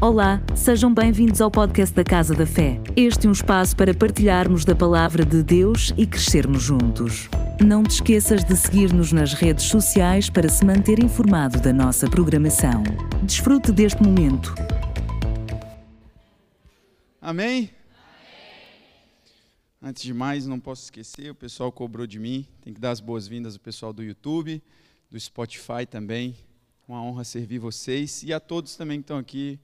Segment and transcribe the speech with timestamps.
[0.00, 2.80] Olá, sejam bem-vindos ao podcast da Casa da Fé.
[2.94, 7.28] Este é um espaço para partilharmos da palavra de Deus e crescermos juntos.
[7.60, 12.84] Não te esqueças de seguir-nos nas redes sociais para se manter informado da nossa programação.
[13.24, 14.54] Desfrute deste momento.
[17.20, 17.68] Amém?
[19.82, 22.46] Antes de mais, não posso esquecer, o pessoal cobrou de mim.
[22.60, 24.62] Tem que dar as boas-vindas ao pessoal do YouTube,
[25.10, 26.36] do Spotify também.
[26.86, 29.58] Uma honra servir vocês e a todos também que estão aqui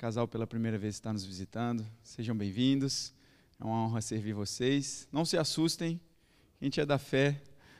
[0.00, 3.12] casal pela primeira vez está nos visitando, sejam bem-vindos.
[3.60, 5.06] É uma honra servir vocês.
[5.12, 6.00] Não se assustem,
[6.58, 7.38] a gente é da fé,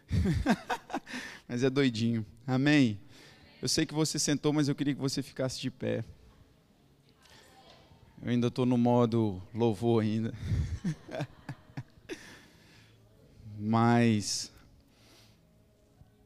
[1.49, 2.27] mas é doidinho.
[2.47, 3.01] Amém?
[3.63, 6.05] Eu sei que você sentou, mas eu queria que você ficasse de pé.
[8.21, 10.35] Eu ainda estou no modo louvor ainda.
[13.59, 14.53] mas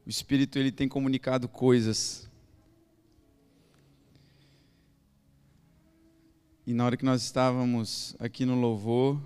[0.05, 2.29] o Espírito ele tem comunicado coisas
[6.67, 9.21] E na hora que nós estávamos aqui no louvor,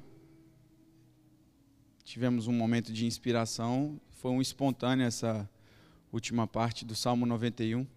[2.04, 5.50] tivemos um momento de inspiração, foi um espontâneo essa
[6.12, 7.88] última parte do Salmo 91.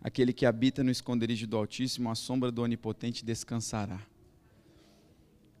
[0.00, 4.04] Aquele que habita no esconderijo do Altíssimo, a sombra do Onipotente descansará.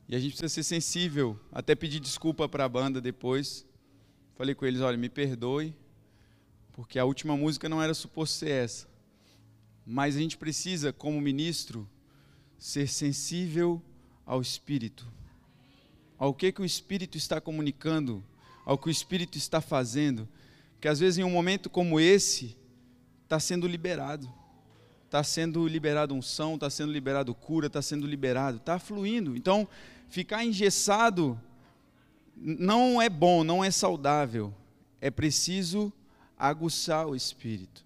[0.08, 3.64] E a gente precisa ser sensível, até pedir desculpa para a banda depois.
[4.34, 5.72] Falei com eles: olha, me perdoe,
[6.72, 8.88] porque a última música não era suposto ser essa.
[9.86, 11.88] Mas a gente precisa, como ministro,
[12.58, 13.80] ser sensível
[14.26, 15.06] ao Espírito,
[16.18, 18.22] ao que, que o Espírito está comunicando,
[18.64, 20.28] ao que o Espírito está fazendo,
[20.80, 22.56] que às vezes em um momento como esse,
[23.24, 24.28] está sendo liberado,
[25.04, 29.36] está sendo liberado unção, está sendo liberado cura, está sendo liberado, está fluindo.
[29.36, 29.66] Então,
[30.08, 31.40] ficar engessado
[32.36, 34.52] não é bom, não é saudável,
[35.00, 35.92] é preciso
[36.36, 37.84] aguçar o Espírito.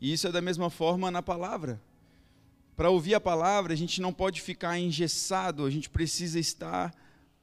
[0.00, 1.80] E isso é da mesma forma na palavra
[2.80, 6.94] para ouvir a palavra, a gente não pode ficar engessado, a gente precisa estar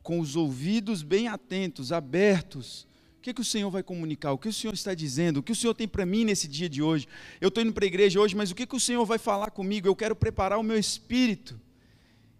[0.01, 2.87] com os ouvidos bem atentos, abertos.
[3.19, 4.31] O que, é que o Senhor vai comunicar?
[4.31, 5.37] O que o Senhor está dizendo?
[5.37, 7.07] O que o Senhor tem para mim nesse dia de hoje?
[7.39, 9.51] Eu estou indo para a igreja hoje, mas o que, que o Senhor vai falar
[9.51, 9.87] comigo?
[9.87, 11.61] Eu quero preparar o meu espírito.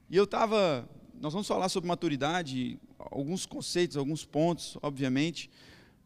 [0.10, 0.90] E eu estava.
[1.22, 5.52] Nós vamos falar sobre maturidade, alguns conceitos, alguns pontos, obviamente,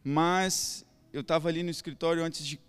[0.04, 2.60] mas eu estava ali no escritório antes de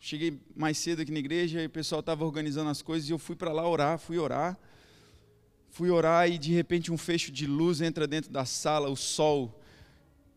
[0.00, 3.18] cheguei mais cedo aqui na igreja e o pessoal estava organizando as coisas e eu
[3.18, 4.58] fui para lá orar, fui orar.
[5.70, 9.62] Fui orar e de repente um fecho de luz entra dentro da sala, o sol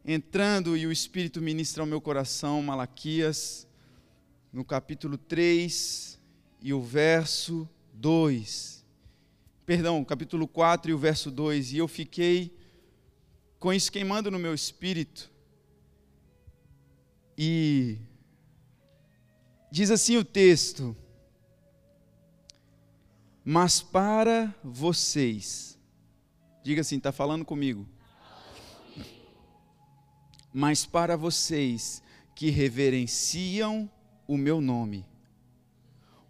[0.04, 3.68] entrando e o Espírito ministra ao meu coração, Malaquias,
[4.52, 6.20] no capítulo 3
[6.62, 8.86] e o verso 2.
[9.66, 11.74] Perdão, capítulo 4 e o verso 2.
[11.74, 12.56] E eu fiquei
[13.60, 15.32] com isso queimando no meu espírito.
[17.38, 17.98] E
[19.72, 20.96] Diz assim o texto:
[23.44, 25.80] Mas para vocês,
[26.62, 27.88] diga assim, está falando comigo.
[30.54, 32.04] Mas para vocês
[32.36, 33.90] que reverenciam
[34.28, 35.06] o meu nome,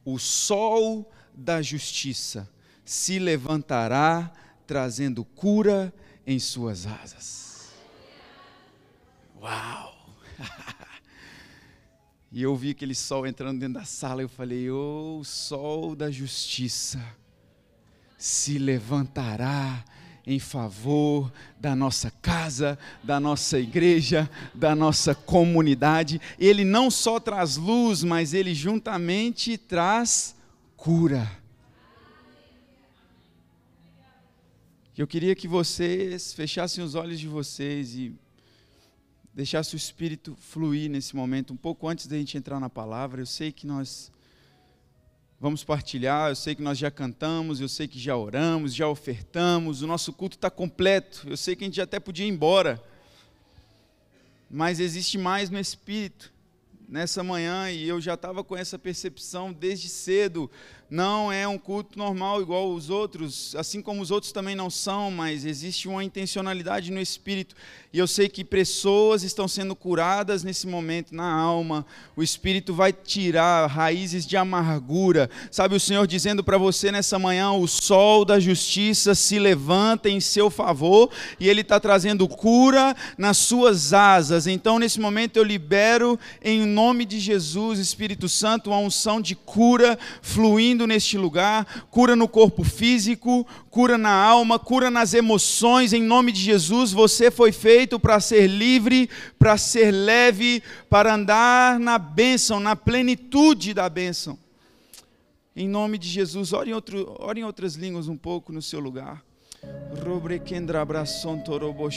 [0.05, 2.47] o sol da justiça
[2.85, 4.31] se levantará,
[4.67, 5.91] trazendo cura
[6.27, 7.71] em suas asas.
[9.41, 10.15] Uau!
[12.31, 14.21] E eu vi aquele sol entrando dentro da sala.
[14.21, 17.03] Eu falei: Ô oh, sol da justiça
[18.17, 19.83] se levantará
[20.25, 26.21] em favor da nossa casa, da nossa igreja, da nossa comunidade.
[26.39, 30.35] Ele não só traz luz, mas ele juntamente traz
[30.77, 31.29] cura.
[34.97, 38.13] Eu queria que vocês fechassem os olhos de vocês e
[39.33, 43.21] deixasse o Espírito fluir nesse momento, um pouco antes da gente entrar na palavra.
[43.21, 44.11] Eu sei que nós
[45.39, 49.81] vamos partilhar, eu sei que nós já cantamos, eu sei que já oramos, já ofertamos,
[49.81, 51.27] o nosso culto está completo.
[51.27, 52.81] Eu sei que a gente até podia ir embora,
[54.49, 56.31] mas existe mais no Espírito
[56.91, 60.51] nessa manhã e eu já estava com essa percepção desde cedo
[60.91, 65.09] não é um culto normal igual os outros, assim como os outros também não são,
[65.09, 67.55] mas existe uma intencionalidade no espírito.
[67.93, 71.85] E eu sei que pessoas estão sendo curadas nesse momento na alma.
[72.13, 75.29] O espírito vai tirar raízes de amargura.
[75.49, 80.19] Sabe o Senhor dizendo para você nessa manhã: o sol da justiça se levanta em
[80.19, 84.45] seu favor e ele está trazendo cura nas suas asas.
[84.45, 89.97] Então, nesse momento, eu libero em nome de Jesus, Espírito Santo, uma unção de cura
[90.21, 96.31] fluindo neste lugar, cura no corpo físico, cura na alma, cura nas emoções, em nome
[96.31, 96.91] de Jesus.
[96.91, 103.73] Você foi feito para ser livre, para ser leve, para andar na bênção, na plenitude
[103.73, 104.37] da bênção.
[105.55, 108.79] Em nome de Jesus, ore em, outro, ore em outras línguas um pouco no seu
[108.79, 109.23] lugar.
[110.87, 111.89] Brasson torobo.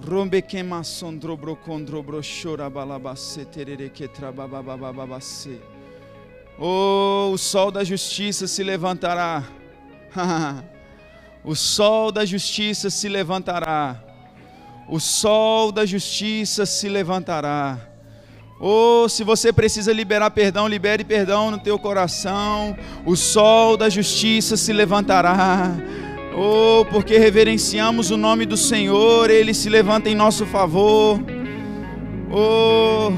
[0.00, 5.60] Rombe queima sondrobro condrobro chorabalabas, seterereketrabababababase.
[6.58, 9.44] Oh, o sol da justiça se levantará.
[11.44, 14.02] o sol da justiça se levantará.
[14.88, 17.78] O sol da justiça se levantará.
[18.60, 22.76] Oh, se você precisa liberar perdão, libere perdão no teu coração.
[23.04, 25.74] O sol da justiça se levantará.
[26.34, 31.20] Oh, porque reverenciamos o nome do Senhor, ele se levanta em nosso favor.
[32.30, 33.12] Oh,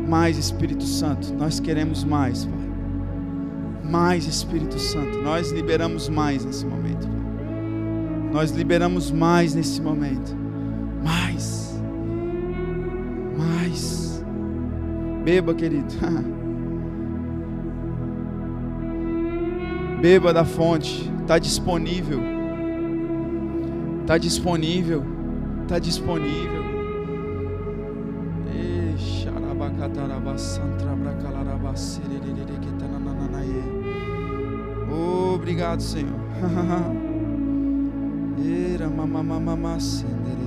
[0.07, 2.63] Mais Espírito Santo, nós queremos mais, Pai
[3.93, 5.19] mais Espírito Santo.
[5.19, 7.07] Nós liberamos mais nesse momento.
[8.31, 10.35] Nós liberamos mais nesse momento.
[11.03, 11.79] Mais.
[13.37, 14.25] Mais.
[15.23, 15.93] Beba, querido.
[20.01, 21.12] Beba da fonte.
[21.23, 22.19] Está disponível.
[24.01, 25.03] Está disponível.
[25.61, 26.63] Está disponível.
[34.91, 36.19] Oh, obrigado, Senhor.
[38.73, 40.42] Era mamamamama Roba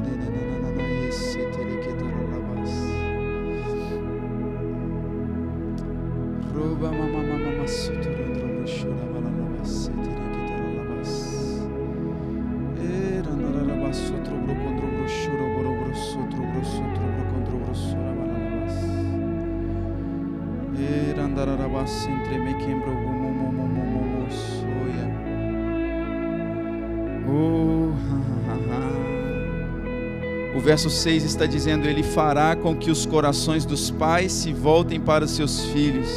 [30.67, 35.25] verso 6 está dizendo: Ele fará com que os corações dos pais se voltem para
[35.25, 36.09] os seus filhos,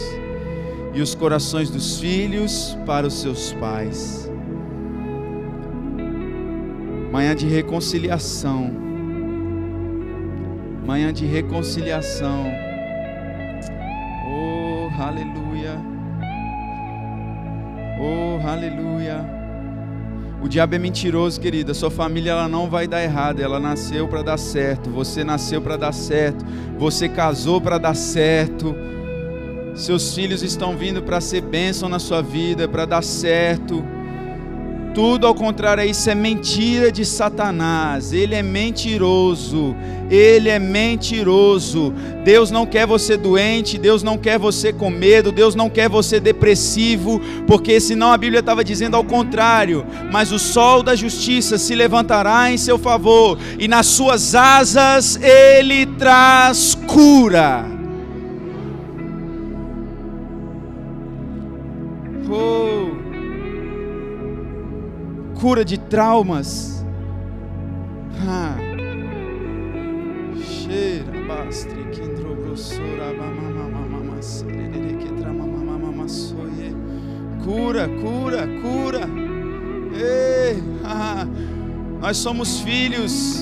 [0.92, 4.28] e os corações dos filhos para os seus pais.
[7.12, 8.72] Manhã de reconciliação.
[10.84, 12.69] Manhã de reconciliação.
[20.42, 21.74] O diabo é mentiroso, querida.
[21.74, 23.42] Sua família ela não vai dar errado.
[23.42, 24.90] Ela nasceu para dar certo.
[24.90, 26.46] Você nasceu para dar certo.
[26.78, 28.76] Você casou para dar certo.
[29.76, 33.84] Seus filhos estão vindo para ser bênção na sua vida, para dar certo.
[34.94, 38.12] Tudo ao contrário, isso é mentira de Satanás.
[38.12, 39.76] Ele é mentiroso.
[40.10, 41.94] Ele é mentiroso.
[42.24, 46.20] Deus não quer você doente, Deus não quer você com medo, Deus não quer você
[46.20, 49.86] depressivo, porque senão a Bíblia estava dizendo ao contrário.
[50.12, 55.86] Mas o sol da justiça se levantará em seu favor, e nas suas asas ele
[55.86, 57.79] traz cura.
[65.40, 66.86] Cura de traumas.
[77.44, 79.02] Cura, cura, cura.
[79.94, 80.62] Ei,
[82.00, 83.40] nós somos filhos.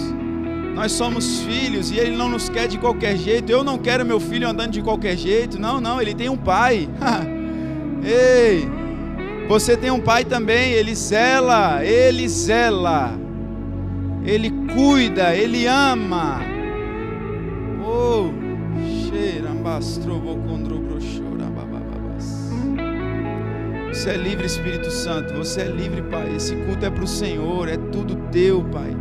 [0.75, 3.51] Nós somos filhos e Ele não nos quer de qualquer jeito.
[3.51, 5.59] Eu não quero meu filho andando de qualquer jeito.
[5.59, 6.87] Não, não, ele tem um pai.
[8.03, 8.76] Ei,
[9.47, 13.13] Você tem um pai também, ele zela, ele zela.
[14.25, 16.41] Ele cuida, ele ama.
[17.81, 18.29] Oh,
[23.97, 25.33] Você é livre, Espírito Santo.
[25.33, 26.35] Você é livre, Pai.
[26.35, 28.95] Esse culto é para o Senhor, é tudo teu, Pai.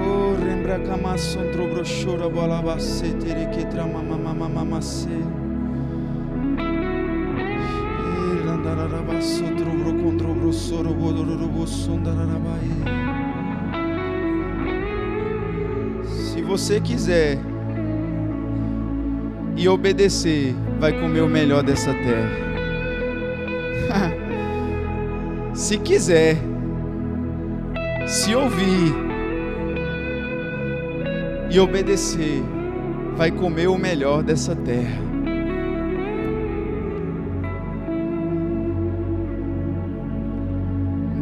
[0.00, 5.08] Oh, lembra camasson trobrochora bolabacê terequetra mamamamamamacê.
[5.08, 5.41] Andararabaço trobrocondrobrosoro bodorobosondarabaê.
[16.04, 17.38] Se você quiser
[19.56, 22.30] e obedecer, vai comer o melhor dessa terra.
[25.54, 26.36] se quiser,
[28.06, 28.94] se ouvir
[31.50, 32.42] e obedecer,
[33.16, 35.11] vai comer o melhor dessa terra.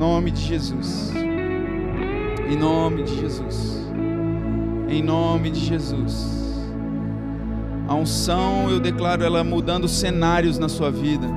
[0.01, 1.13] Nome de Jesus.
[2.51, 3.87] Em nome de Jesus.
[4.89, 6.65] Em nome de Jesus.
[7.87, 11.29] A unção, eu declaro ela mudando cenários na sua vida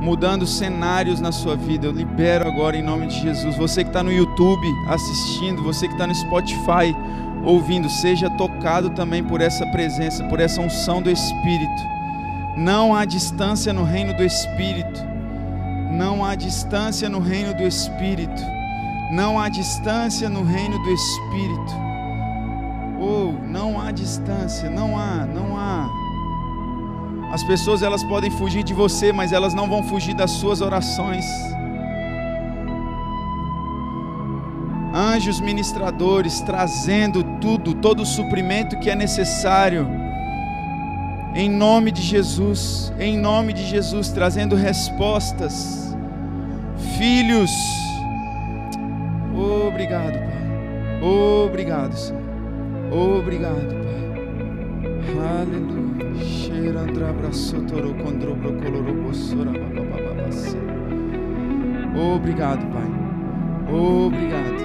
[0.00, 1.86] mudando cenários na sua vida.
[1.86, 3.56] Eu libero agora em nome de Jesus.
[3.56, 6.94] Você que está no YouTube assistindo, você que está no Spotify
[7.42, 11.82] ouvindo, seja tocado também por essa presença, por essa unção do Espírito.
[12.54, 14.83] Não há distância no reino do Espírito.
[16.34, 18.42] Há distância no reino do Espírito.
[19.12, 21.72] Não há distância no reino do Espírito.
[22.98, 25.88] Oh, não há distância, não há, não há.
[27.32, 31.24] As pessoas elas podem fugir de você, mas elas não vão fugir das suas orações.
[34.92, 39.86] Anjos ministradores trazendo tudo, todo o suprimento que é necessário.
[41.32, 45.93] Em nome de Jesus, em nome de Jesus, trazendo respostas.
[47.04, 47.52] Filhos,
[49.36, 51.02] obrigado, Pai.
[51.02, 52.22] Obrigado, Senhor.
[52.90, 55.12] Obrigado, Pai.
[55.20, 56.24] Aleluia.
[61.94, 62.90] Obrigado, Pai.
[63.70, 64.64] Obrigado.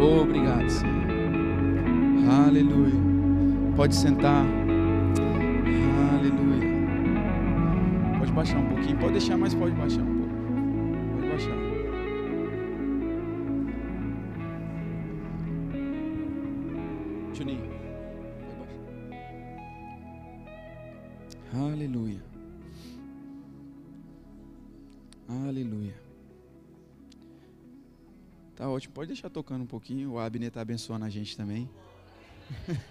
[0.00, 2.46] Obrigado, Senhor.
[2.46, 3.00] Aleluia.
[3.76, 4.55] Pode sentar.
[9.00, 10.34] Pode deixar, mas pode baixar um pouco.
[11.14, 11.56] Pode baixar.
[17.34, 17.70] Juninho.
[21.54, 22.22] Aleluia.
[25.28, 25.94] Aleluia.
[28.54, 28.94] Tá ótimo.
[28.94, 30.12] Pode deixar tocando um pouquinho.
[30.12, 31.68] O Abner está abençoando a gente também.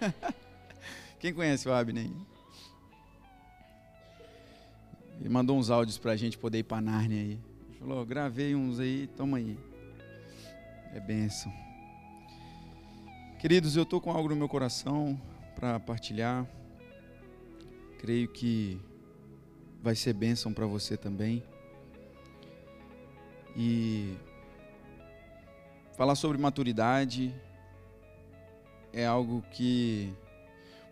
[1.18, 2.08] Quem conhece o Abner?
[5.20, 7.40] Ele mandou uns áudios para a gente poder ir para Nárnia aí.
[7.78, 9.58] Falou: gravei uns aí, toma aí.
[10.92, 11.52] É bênção.
[13.38, 15.20] Queridos, eu estou com algo no meu coração
[15.54, 16.46] para partilhar.
[17.98, 18.80] Creio que
[19.82, 21.42] vai ser bênção para você também.
[23.56, 24.16] E
[25.96, 27.34] falar sobre maturidade
[28.92, 30.12] é algo que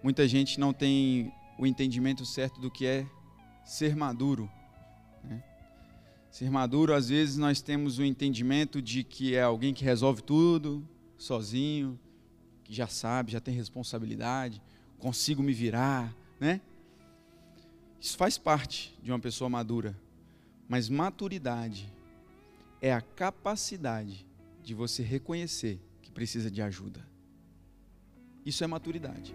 [0.03, 3.07] muita gente não tem o entendimento certo do que é
[3.65, 4.51] ser maduro.
[5.23, 5.43] Né?
[6.31, 10.87] Ser maduro, às vezes, nós temos o entendimento de que é alguém que resolve tudo
[11.17, 11.99] sozinho,
[12.63, 14.63] que já sabe, já tem responsabilidade,
[14.99, 16.61] consigo me virar, né?
[18.01, 19.97] Isso faz parte de uma pessoa madura.
[20.69, 21.93] Mas maturidade
[22.81, 24.27] é a capacidade
[24.63, 27.07] de você reconhecer que precisa de ajuda.
[28.45, 29.35] Isso é maturidade.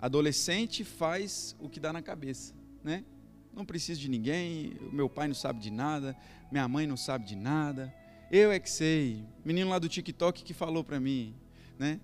[0.00, 3.04] Adolescente faz o que dá na cabeça, né?
[3.52, 6.16] Não preciso de ninguém, meu pai não sabe de nada,
[6.50, 7.92] minha mãe não sabe de nada.
[8.30, 9.24] Eu é que sei.
[9.44, 11.34] Menino lá do TikTok que falou para mim,
[11.78, 12.00] né?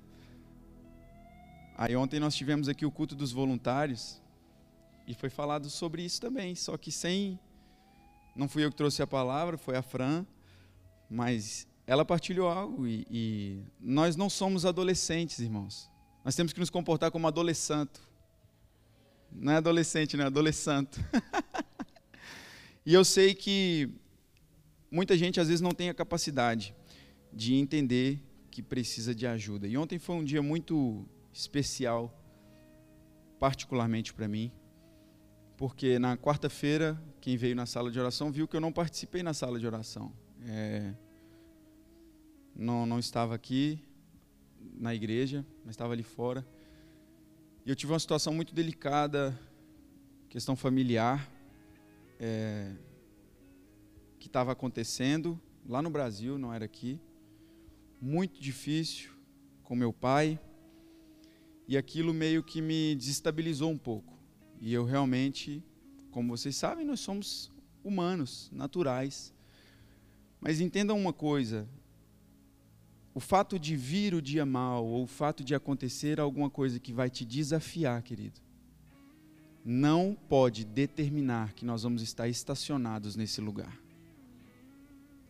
[1.76, 4.20] Aí ontem nós tivemos aqui o culto dos voluntários
[5.06, 7.38] e foi falado sobre isso também, só que sem.
[8.34, 10.26] Não fui eu que trouxe a palavra, foi a Fran,
[11.08, 15.90] mas ela partilhou algo e, e nós não somos adolescentes, irmãos.
[16.24, 18.00] Nós temos que nos comportar como adolescente.
[19.30, 20.98] Não é adolescente, não é adolescente.
[22.86, 23.90] e eu sei que
[24.90, 26.74] muita gente às vezes não tem a capacidade
[27.32, 29.66] de entender que precisa de ajuda.
[29.66, 32.16] E ontem foi um dia muito especial,
[33.38, 34.52] particularmente para mim
[35.56, 39.32] porque na quarta-feira, quem veio na sala de oração viu que eu não participei na
[39.32, 40.12] sala de oração.
[40.46, 40.92] É,
[42.54, 43.80] não, não estava aqui
[44.73, 46.47] na igreja, mas estava ali fora.
[47.64, 49.38] E eu tive uma situação muito delicada
[50.35, 51.30] questão familiar
[52.18, 52.73] é,
[54.18, 57.00] que estava acontecendo lá no Brasil, não era aqui.
[58.00, 59.12] Muito difícil
[59.62, 60.38] com meu pai.
[61.68, 64.18] E aquilo meio que me desestabilizou um pouco.
[64.61, 65.62] E eu realmente,
[66.11, 67.52] como vocês sabem, nós somos
[67.85, 69.33] humanos, naturais.
[70.40, 71.68] Mas entendam uma coisa:
[73.14, 76.92] o fato de vir o dia mal, ou o fato de acontecer alguma coisa que
[76.92, 78.40] vai te desafiar, querido,
[79.64, 83.80] não pode determinar que nós vamos estar estacionados nesse lugar.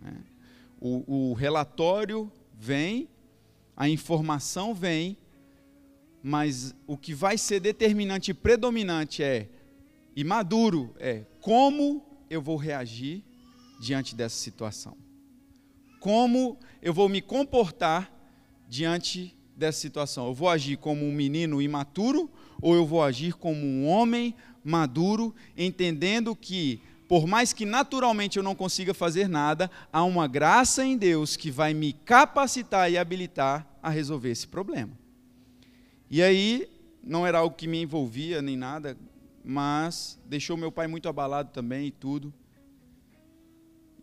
[0.02, 0.14] É.
[0.80, 3.06] O, o relatório vem,
[3.76, 5.16] a informação vem,
[6.22, 9.48] mas o que vai ser determinante e predominante é,
[10.16, 13.22] e maduro, é como eu vou reagir
[13.78, 15.03] diante dessa situação
[16.04, 18.12] como eu vou me comportar
[18.68, 20.26] diante dessa situação.
[20.26, 22.30] Eu vou agir como um menino imaturo
[22.60, 28.42] ou eu vou agir como um homem maduro, entendendo que, por mais que naturalmente eu
[28.42, 33.66] não consiga fazer nada, há uma graça em Deus que vai me capacitar e habilitar
[33.82, 34.92] a resolver esse problema.
[36.10, 36.68] E aí,
[37.02, 38.94] não era algo que me envolvia nem nada,
[39.42, 42.30] mas deixou meu pai muito abalado também e tudo.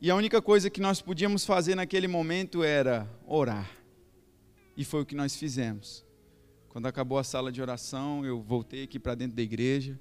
[0.01, 3.69] E a única coisa que nós podíamos fazer naquele momento era orar.
[4.75, 6.03] E foi o que nós fizemos.
[6.69, 9.99] Quando acabou a sala de oração, eu voltei aqui para dentro da igreja.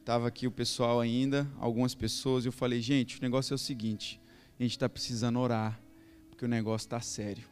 [0.00, 3.58] Estava aqui o pessoal ainda, algumas pessoas, e eu falei, gente, o negócio é o
[3.58, 4.20] seguinte,
[4.58, 5.80] a gente está precisando orar,
[6.28, 7.44] porque o negócio está sério.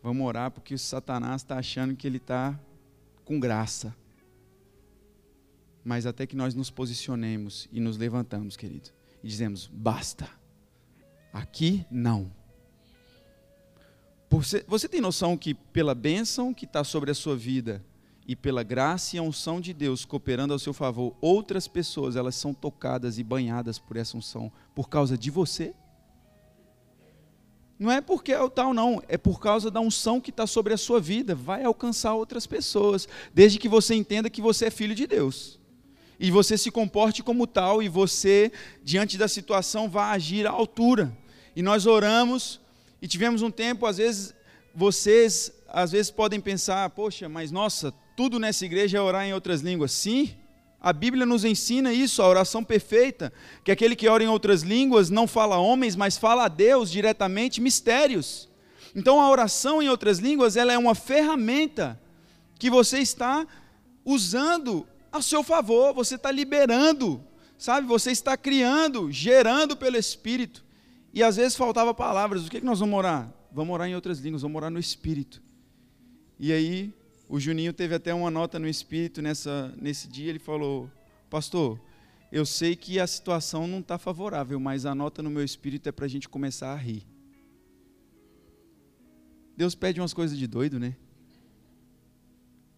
[0.00, 2.56] Vamos orar porque o Satanás está achando que ele está
[3.24, 3.92] com graça.
[5.82, 8.97] Mas até que nós nos posicionemos e nos levantamos, querido
[9.28, 10.28] dizemos: basta.
[11.32, 12.32] Aqui não.
[14.30, 17.84] Você, você tem noção que pela bênção que está sobre a sua vida
[18.26, 22.52] e pela graça e unção de Deus cooperando ao seu favor, outras pessoas elas são
[22.52, 25.74] tocadas e banhadas por essa unção por causa de você?
[27.78, 29.00] Não é porque é o tal, não.
[29.06, 31.32] É por causa da unção que está sobre a sua vida.
[31.34, 33.06] Vai alcançar outras pessoas.
[33.32, 35.58] Desde que você entenda que você é filho de Deus
[36.18, 38.50] e você se comporte como tal e você,
[38.82, 41.16] diante da situação, vá agir à altura.
[41.54, 42.60] E nós oramos
[43.00, 44.34] e tivemos um tempo, às vezes,
[44.74, 49.60] vocês às vezes podem pensar, poxa, mas nossa, tudo nessa igreja é orar em outras
[49.60, 49.92] línguas.
[49.92, 50.34] Sim,
[50.80, 55.10] a Bíblia nos ensina isso, a oração perfeita, que aquele que ora em outras línguas
[55.10, 58.48] não fala a homens, mas fala a Deus diretamente, mistérios.
[58.94, 62.00] Então a oração em outras línguas, ela é uma ferramenta
[62.58, 63.46] que você está
[64.04, 67.24] usando a seu favor, você está liberando,
[67.56, 67.86] sabe?
[67.86, 70.64] Você está criando, gerando pelo Espírito.
[71.12, 72.46] E às vezes faltava palavras.
[72.46, 73.32] O que, é que nós vamos orar?
[73.50, 75.42] Vamos orar em outras línguas, vamos orar no Espírito.
[76.38, 76.94] E aí,
[77.28, 80.28] o Juninho teve até uma nota no Espírito nessa, nesse dia.
[80.28, 80.90] Ele falou:
[81.28, 81.80] Pastor,
[82.30, 85.92] eu sei que a situação não está favorável, mas a nota no meu espírito é
[85.92, 87.06] para a gente começar a rir.
[89.56, 90.94] Deus pede umas coisas de doido, né?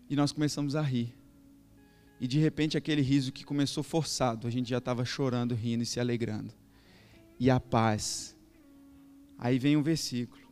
[0.08, 1.14] E nós começamos a rir.
[2.20, 5.86] E de repente aquele riso que começou forçado, a gente já estava chorando, rindo e
[5.86, 6.52] se alegrando.
[7.38, 8.36] E a paz.
[9.38, 10.42] Aí vem um versículo: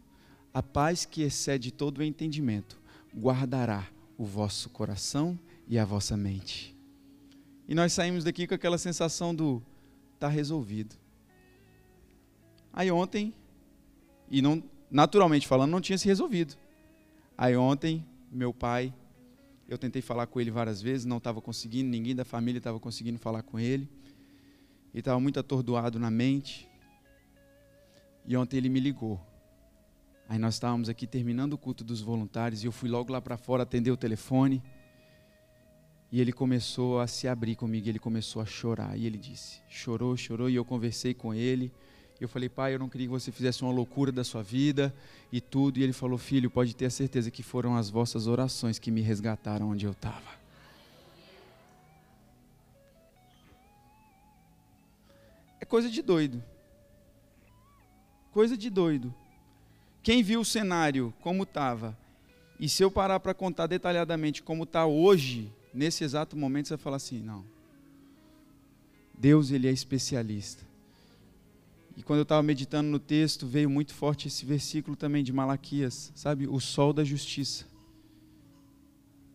[0.52, 2.80] A paz que excede todo o entendimento
[3.14, 6.74] guardará o vosso coração e a vossa mente.
[7.68, 9.62] E nós saímos daqui com aquela sensação do
[10.18, 10.96] tá resolvido.
[12.72, 13.34] Aí ontem,
[14.30, 16.56] e não naturalmente falando, não tinha se resolvido.
[17.36, 18.94] Aí ontem, meu pai
[19.68, 23.18] eu tentei falar com ele várias vezes, não estava conseguindo, ninguém da família estava conseguindo
[23.18, 23.86] falar com ele.
[24.94, 26.66] Ele estava muito atordoado na mente.
[28.26, 29.20] E ontem ele me ligou.
[30.26, 33.36] Aí nós estávamos aqui terminando o culto dos voluntários e eu fui logo lá para
[33.36, 34.62] fora atender o telefone.
[36.10, 38.96] E ele começou a se abrir comigo, ele começou a chorar.
[38.98, 40.48] E ele disse: chorou, chorou.
[40.48, 41.70] E eu conversei com ele.
[42.20, 44.94] Eu falei, pai, eu não queria que você fizesse uma loucura da sua vida
[45.32, 45.78] e tudo.
[45.78, 49.00] E ele falou, filho, pode ter a certeza que foram as vossas orações que me
[49.00, 50.38] resgataram onde eu estava.
[55.60, 56.42] É coisa de doido.
[58.32, 59.14] Coisa de doido.
[60.02, 61.96] Quem viu o cenário como estava,
[62.58, 66.82] e se eu parar para contar detalhadamente como está hoje, nesse exato momento, você vai
[66.82, 67.44] falar assim: não.
[69.16, 70.67] Deus, ele é especialista.
[71.98, 76.12] E quando eu estava meditando no texto, veio muito forte esse versículo também de Malaquias,
[76.14, 76.46] sabe?
[76.46, 77.66] O sol da justiça.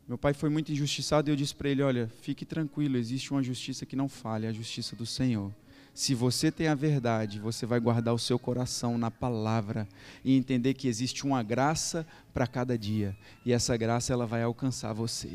[0.08, 3.43] Meu pai foi muito injustiçado e eu disse para ele: Olha, fique tranquilo, existe uma
[3.43, 5.52] justiça que não falha, a justiça do Senhor.
[5.93, 9.86] Se você tem a verdade, você vai guardar o seu coração na palavra
[10.23, 13.13] e entender que existe uma graça para cada dia,
[13.45, 15.30] e essa graça ela vai alcançar você.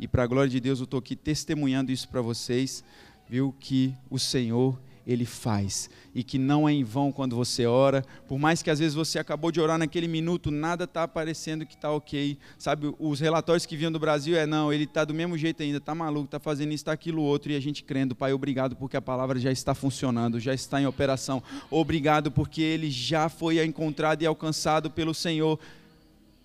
[0.00, 2.82] E para a glória de Deus, eu estou aqui testemunhando isso para vocês,
[3.28, 3.54] viu?
[3.60, 5.90] Que o Senhor ele faz.
[6.14, 9.18] E que não é em vão quando você ora, por mais que às vezes você
[9.18, 12.38] acabou de orar naquele minuto, nada está aparecendo que está ok.
[12.58, 15.78] Sabe, os relatórios que vinham do Brasil é: não, ele está do mesmo jeito ainda,
[15.78, 18.96] está maluco, está fazendo isso, está aquilo outro, e a gente crendo, Pai, obrigado porque
[18.96, 21.42] a palavra já está funcionando, já está em operação.
[21.70, 25.58] Obrigado porque ele já foi encontrado e alcançado pelo Senhor.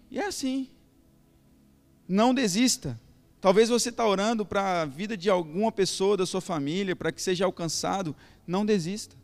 [0.10, 0.68] E é assim.
[2.08, 2.98] Não desista.
[3.40, 7.22] Talvez você está orando para a vida de alguma pessoa da sua família, para que
[7.22, 8.16] seja alcançado
[8.48, 9.16] não desista.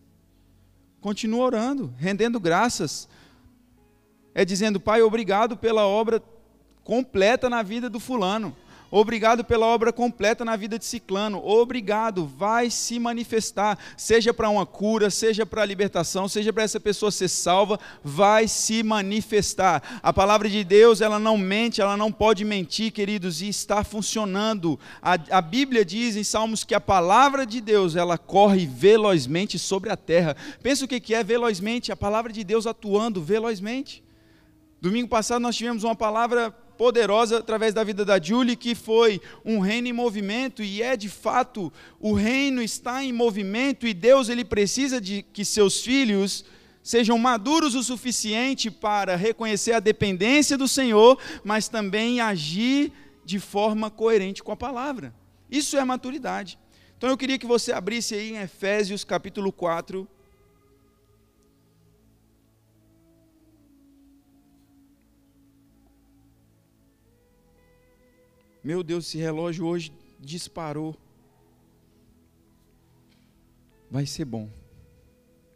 [0.99, 3.07] Continua orando, rendendo graças.
[4.35, 6.21] É dizendo, Pai, obrigado pela obra
[6.83, 8.55] completa na vida do fulano.
[8.95, 11.43] Obrigado pela obra completa na vida de Ciclano.
[11.43, 16.79] Obrigado, vai se manifestar, seja para uma cura, seja para a libertação, seja para essa
[16.79, 19.99] pessoa ser salva, vai se manifestar.
[20.03, 24.79] A palavra de Deus, ela não mente, ela não pode mentir, queridos, e está funcionando.
[25.01, 29.89] A, a Bíblia diz em Salmos que a palavra de Deus, ela corre velozmente sobre
[29.89, 30.37] a terra.
[30.61, 31.91] Pensa o que é velozmente?
[31.91, 34.03] A palavra de Deus atuando velozmente.
[34.79, 36.53] Domingo passado nós tivemos uma palavra
[36.83, 41.07] poderosa através da vida da Julie, que foi um reino em movimento, e é de
[41.07, 46.43] fato, o reino está em movimento, e Deus ele precisa de que seus filhos
[46.83, 52.91] sejam maduros o suficiente para reconhecer a dependência do Senhor, mas também agir
[53.23, 55.15] de forma coerente com a palavra.
[55.49, 56.59] Isso é maturidade.
[56.97, 60.05] Então eu queria que você abrisse aí em Efésios capítulo 4,
[68.63, 70.95] Meu Deus, esse relógio hoje disparou.
[73.91, 74.49] Vai ser bom.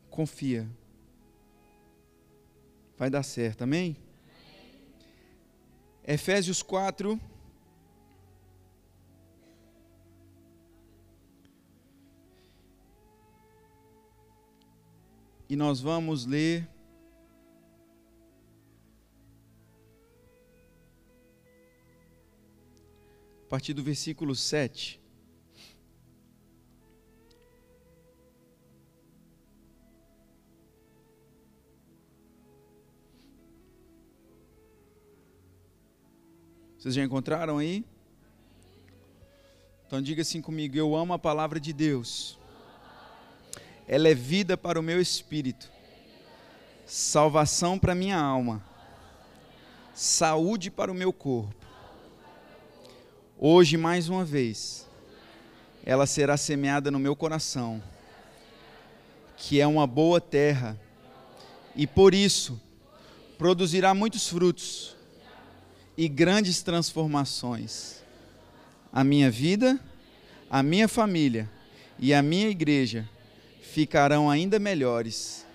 [0.09, 0.69] Confia.
[2.97, 3.95] Vai dar certo, amém?
[6.03, 7.17] Efésios 4.
[15.49, 16.67] E nós vamos ler
[23.47, 24.99] a partir do versículo 7.
[36.77, 37.85] Vocês já encontraram aí?
[39.85, 42.37] Então diga assim comigo: Eu amo a palavra de Deus.
[43.87, 45.71] Ela é vida para o meu espírito,
[46.85, 48.61] salvação para minha alma,
[49.93, 51.56] saúde para o meu corpo.
[53.39, 54.87] Hoje, mais uma vez,
[55.85, 57.83] ela será semeada no meu coração,
[59.37, 60.75] que é uma boa terra,
[61.75, 62.59] e por isso
[63.37, 64.95] produzirá muitos frutos
[65.95, 68.01] e grandes transformações.
[68.91, 69.79] A minha vida,
[70.49, 71.47] a minha família
[71.99, 73.07] e a minha igreja
[73.61, 75.45] ficarão ainda melhores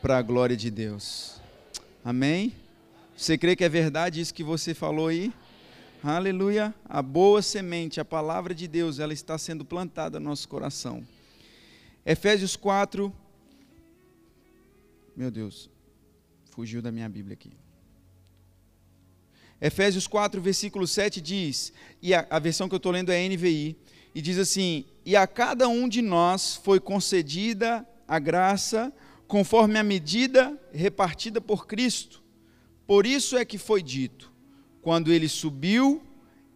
[0.00, 1.38] para a glória de Deus.
[2.02, 2.54] Amém?
[3.14, 5.30] Você crê que é verdade isso que você falou aí?
[6.02, 6.72] Aleluia.
[6.84, 11.04] A boa semente, a palavra de Deus, ela está sendo plantada no nosso coração.
[12.06, 13.12] Efésios 4.
[15.16, 15.68] Meu Deus,
[16.52, 17.50] fugiu da minha Bíblia aqui.
[19.60, 23.76] Efésios 4, versículo 7 diz, e a, a versão que eu estou lendo é NVI,
[24.14, 28.92] e diz assim: E a cada um de nós foi concedida a graça
[29.26, 32.22] conforme a medida repartida por Cristo.
[32.86, 34.32] Por isso é que foi dito:
[34.82, 36.02] quando ele subiu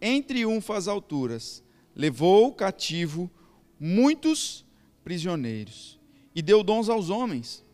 [0.00, 1.62] em triunfo às alturas,
[1.94, 3.30] levou cativo
[3.78, 4.64] muitos
[5.04, 5.98] prisioneiros
[6.34, 7.64] e deu dons aos homens.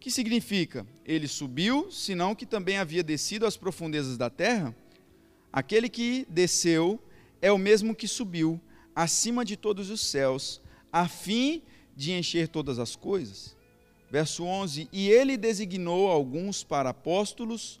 [0.00, 0.86] Que significa?
[1.04, 4.74] Ele subiu, senão que também havia descido às profundezas da terra?
[5.52, 7.00] Aquele que desceu
[7.40, 8.60] é o mesmo que subiu
[8.94, 10.60] acima de todos os céus,
[10.92, 11.62] a fim
[11.96, 13.56] de encher todas as coisas.
[14.10, 17.80] Verso 11: E ele designou alguns para apóstolos,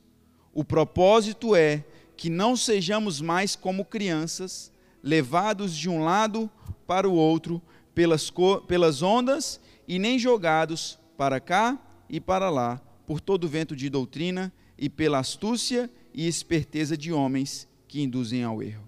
[0.53, 1.83] o propósito é
[2.17, 6.49] que não sejamos mais como crianças, levados de um lado
[6.85, 7.61] para o outro
[7.95, 8.31] pelas,
[8.67, 14.53] pelas ondas e nem jogados para cá e para lá por todo vento de doutrina
[14.77, 18.87] e pela astúcia e esperteza de homens que induzem ao erro.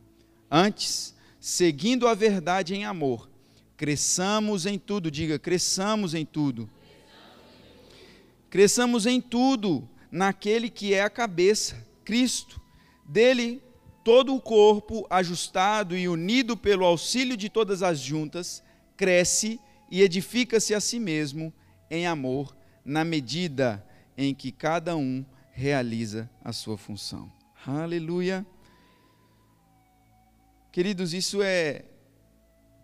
[0.50, 3.30] Antes, seguindo a verdade em amor,
[3.76, 6.70] cresçamos em tudo, diga, cresçamos em tudo.
[8.50, 12.62] Cresçamos em tudo naquele que é a cabeça, Cristo.
[13.04, 13.64] Dele
[14.04, 18.64] todo o corpo, ajustado e unido pelo auxílio de todas as juntas,
[18.96, 21.52] cresce e edifica-se a si mesmo
[21.90, 23.84] em amor, na medida
[24.16, 27.32] em que cada um realiza a sua função.
[27.66, 28.46] Aleluia.
[30.72, 31.86] Queridos, isso é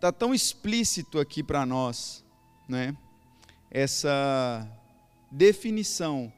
[0.00, 2.24] tá tão explícito aqui para nós,
[2.68, 2.96] né?
[3.70, 4.66] Essa
[5.30, 6.32] definição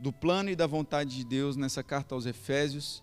[0.00, 3.02] do plano e da vontade de Deus nessa carta aos Efésios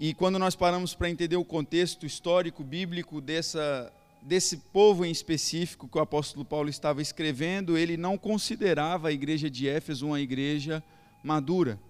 [0.00, 5.88] e quando nós paramos para entender o contexto histórico bíblico dessa, desse povo em específico
[5.88, 10.84] que o apóstolo Paulo estava escrevendo, ele não considerava a igreja de Éfeso uma igreja
[11.20, 11.80] madura,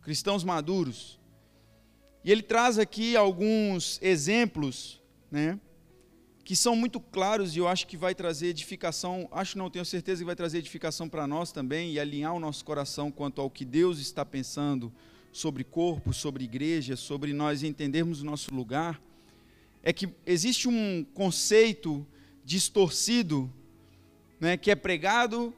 [0.00, 1.18] cristãos maduros.
[2.22, 5.58] E ele traz aqui alguns exemplos, né,
[6.44, 10.20] que são muito claros e eu acho que vai trazer edificação, acho não, tenho certeza
[10.20, 13.64] que vai trazer edificação para nós também e alinhar o nosso coração quanto ao que
[13.64, 14.92] Deus está pensando
[15.32, 19.00] sobre corpo, sobre igreja, sobre nós entendermos o nosso lugar,
[19.82, 22.06] é que existe um conceito
[22.44, 23.50] distorcido,
[24.38, 25.52] né, que é pregado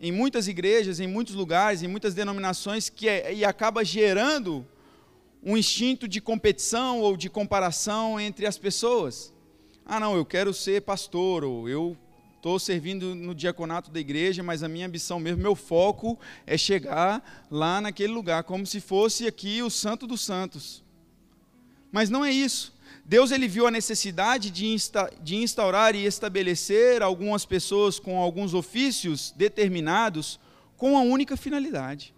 [0.00, 4.66] em muitas igrejas, em muitos lugares, em muitas denominações, que é, e acaba gerando
[5.42, 9.32] um instinto de competição ou de comparação entre as pessoas.
[9.90, 11.96] Ah, não, eu quero ser pastor, ou eu
[12.36, 17.46] estou servindo no diaconato da igreja, mas a minha ambição mesmo, meu foco é chegar
[17.50, 20.84] lá naquele lugar, como se fosse aqui o santo dos santos.
[21.90, 22.76] Mas não é isso.
[23.02, 28.52] Deus ele viu a necessidade de, insta, de instaurar e estabelecer algumas pessoas com alguns
[28.52, 30.38] ofícios determinados
[30.76, 32.14] com a única finalidade,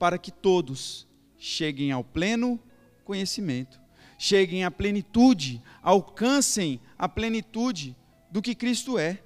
[0.00, 1.06] para que todos
[1.38, 2.58] cheguem ao pleno
[3.04, 3.80] conhecimento,
[4.24, 7.94] cheguem à plenitude, alcancem a plenitude
[8.30, 9.18] do que Cristo é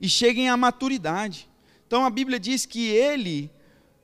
[0.00, 1.48] e cheguem à maturidade.
[1.86, 3.48] Então a Bíblia diz que ele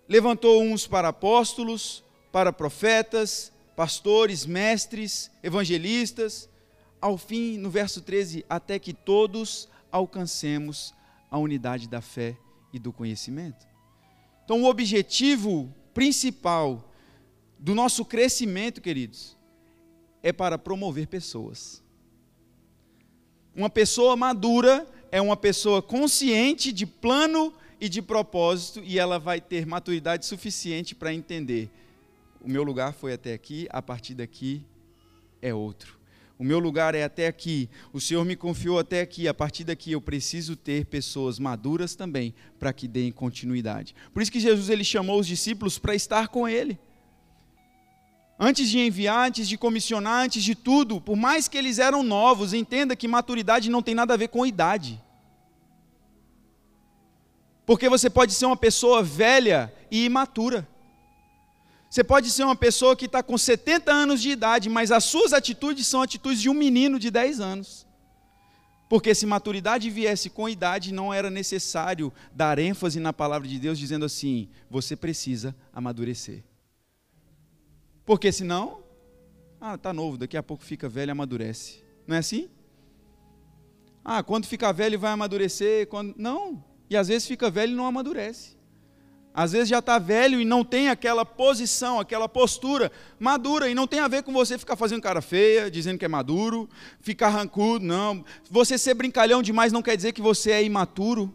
[0.08, 6.48] levantou uns para apóstolos, para profetas, pastores, mestres, evangelistas,
[7.00, 10.94] ao fim, no verso 13, até que todos alcancemos
[11.28, 12.36] a unidade da fé
[12.72, 13.66] e do conhecimento.
[14.44, 16.88] Então, o objetivo principal
[17.58, 19.36] do nosso crescimento, queridos,
[20.22, 21.82] é para promover pessoas.
[23.54, 29.40] Uma pessoa madura é uma pessoa consciente de plano e de propósito e ela vai
[29.40, 31.68] ter maturidade suficiente para entender:
[32.40, 34.64] o meu lugar foi até aqui, a partir daqui
[35.42, 36.00] é outro.
[36.38, 39.92] O meu lugar é até aqui, o Senhor me confiou até aqui, a partir daqui
[39.92, 43.94] eu preciso ter pessoas maduras também para que deem continuidade.
[44.12, 46.78] Por isso que Jesus ele chamou os discípulos para estar com ele.
[48.44, 52.52] Antes de enviar, antes de comissionar, antes de tudo, por mais que eles eram novos,
[52.52, 55.00] entenda que maturidade não tem nada a ver com idade.
[57.64, 60.66] Porque você pode ser uma pessoa velha e imatura.
[61.88, 65.32] Você pode ser uma pessoa que está com 70 anos de idade, mas as suas
[65.32, 67.86] atitudes são atitudes de um menino de 10 anos.
[68.88, 73.78] Porque se maturidade viesse com idade, não era necessário dar ênfase na palavra de Deus,
[73.78, 76.42] dizendo assim: você precisa amadurecer.
[78.04, 78.82] Porque senão,
[79.60, 81.82] ah, tá novo, daqui a pouco fica velho e amadurece.
[82.06, 82.48] Não é assim?
[84.04, 86.64] Ah, quando ficar velho vai amadurecer, quando não.
[86.90, 88.56] E às vezes fica velho e não amadurece.
[89.34, 93.70] Às vezes já está velho e não tem aquela posição, aquela postura madura.
[93.70, 96.68] E não tem a ver com você ficar fazendo cara feia, dizendo que é maduro,
[97.00, 98.24] ficar rancudo, não.
[98.50, 101.34] Você ser brincalhão demais não quer dizer que você é imaturo.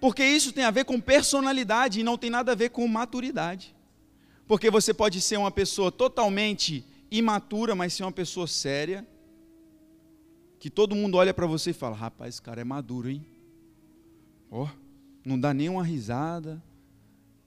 [0.00, 3.76] Porque isso tem a ver com personalidade e não tem nada a ver com maturidade.
[4.52, 9.02] Porque você pode ser uma pessoa totalmente imatura, mas ser uma pessoa séria,
[10.58, 13.24] que todo mundo olha para você e fala: rapaz, esse cara é maduro, hein?
[14.50, 14.68] Ó, oh,
[15.24, 16.62] não dá nem uma risada.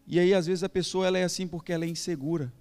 [0.08, 2.52] E aí, às vezes, a pessoa ela é assim porque ela é insegura,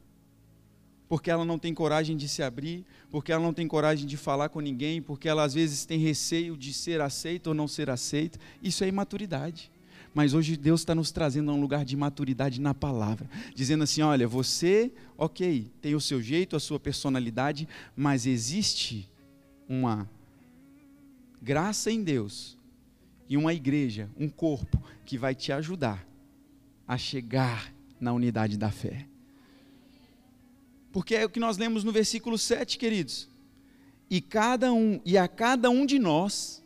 [1.08, 4.50] porque ela não tem coragem de se abrir, porque ela não tem coragem de falar
[4.50, 8.38] com ninguém, porque ela às vezes tem receio de ser aceita ou não ser aceita.
[8.62, 9.72] Isso é imaturidade.
[10.14, 14.00] Mas hoje Deus está nos trazendo a um lugar de maturidade na palavra, dizendo assim:
[14.00, 19.10] olha, você, ok, tem o seu jeito, a sua personalidade, mas existe
[19.68, 20.08] uma
[21.42, 22.56] graça em Deus
[23.28, 26.06] e uma igreja, um corpo que vai te ajudar
[26.86, 29.08] a chegar na unidade da fé.
[30.92, 33.28] Porque é o que nós lemos no versículo 7, queridos.
[34.08, 36.62] E cada um, e a cada um de nós,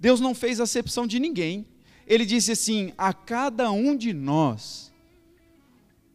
[0.00, 1.66] Deus não fez acepção de ninguém
[2.06, 4.92] ele disse assim: a cada um de nós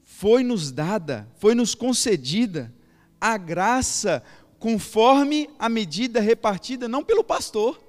[0.04, 2.74] foi nos dada, foi nos concedida
[3.20, 4.24] a graça
[4.60, 7.82] conforme a medida repartida não pelo pastor,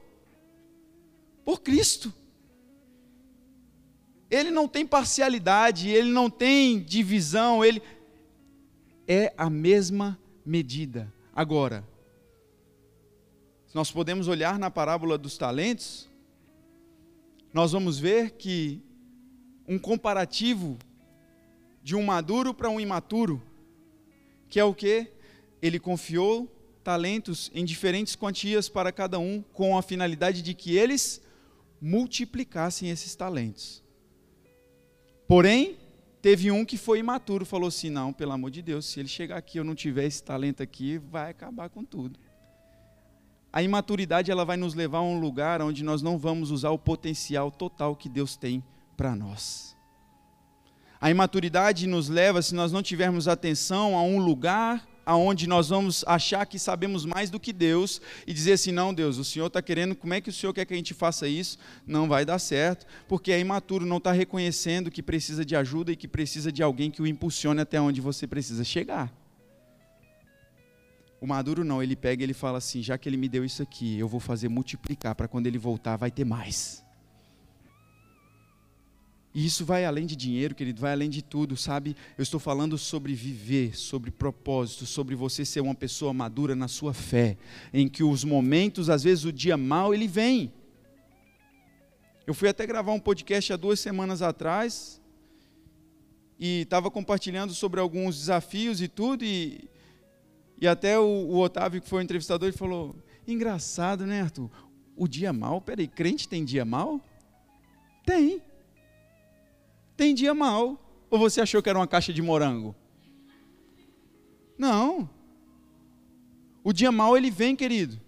[1.45, 2.13] por Cristo.
[4.31, 7.83] Ele não tem parcialidade, ele não tem divisão, ele
[9.09, 11.13] é a mesma medida.
[11.35, 11.85] Agora,
[13.75, 16.10] nós podemos olhar na parábola dos talentos,
[17.53, 18.81] nós vamos ver que
[19.67, 20.79] um comparativo
[21.83, 23.43] de um maduro para um imaturo,
[24.49, 25.09] que é o que?
[25.61, 26.49] Ele confiou
[26.83, 31.21] talentos em diferentes quantias para cada um, com a finalidade de que eles
[31.81, 33.83] multiplicassem esses talentos.
[35.27, 35.79] Porém,
[36.21, 39.37] teve um que foi imaturo, falou assim: não, pelo amor de Deus, se ele chegar
[39.37, 42.19] aqui eu não tiver esse talento aqui, vai acabar com tudo.
[43.53, 46.79] A imaturidade ela vai nos levar a um lugar onde nós não vamos usar o
[46.79, 48.63] potencial total que Deus tem
[48.97, 49.77] para nós.
[51.01, 56.05] A imaturidade nos leva, se nós não tivermos atenção, a um lugar aonde nós vamos
[56.07, 59.61] achar que sabemos mais do que Deus e dizer assim: não, Deus, o Senhor está
[59.61, 61.59] querendo, como é que o Senhor quer que a gente faça isso?
[61.85, 65.97] Não vai dar certo, porque é imaturo, não está reconhecendo que precisa de ajuda e
[65.97, 69.13] que precisa de alguém que o impulsione até onde você precisa chegar.
[71.21, 73.63] O maduro não, ele pega e ele fala assim: já que ele me deu isso
[73.63, 76.83] aqui, eu vou fazer multiplicar para quando ele voltar vai ter mais.
[79.33, 81.95] E isso vai além de dinheiro, querido, vai além de tudo, sabe?
[82.19, 86.93] Eu estou falando sobre viver, sobre propósito, sobre você ser uma pessoa madura na sua
[86.93, 87.37] fé,
[87.73, 90.53] em que os momentos, às vezes o dia mal, ele vem.
[92.27, 95.01] Eu fui até gravar um podcast há duas semanas atrás
[96.39, 99.71] e estava compartilhando sobre alguns desafios e tudo, e,
[100.61, 102.97] e até o, o Otávio, que foi o entrevistador, ele falou:
[103.27, 104.51] engraçado, né, Arthur?
[104.97, 107.01] O dia mal, peraí, crente tem dia mal?
[108.05, 108.43] Tem
[110.01, 110.83] tem dia mal.
[111.11, 112.75] Ou você achou que era uma caixa de morango?
[114.57, 115.11] Não.
[116.65, 118.01] O dia mal ele vem, querido.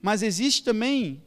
[0.00, 1.22] Mas existe também,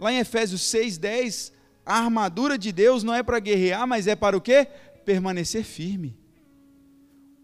[0.00, 1.52] lá em Efésios 6:10,
[1.84, 4.66] a armadura de Deus não é para guerrear, mas é para o quê?
[5.04, 6.18] Permanecer firme.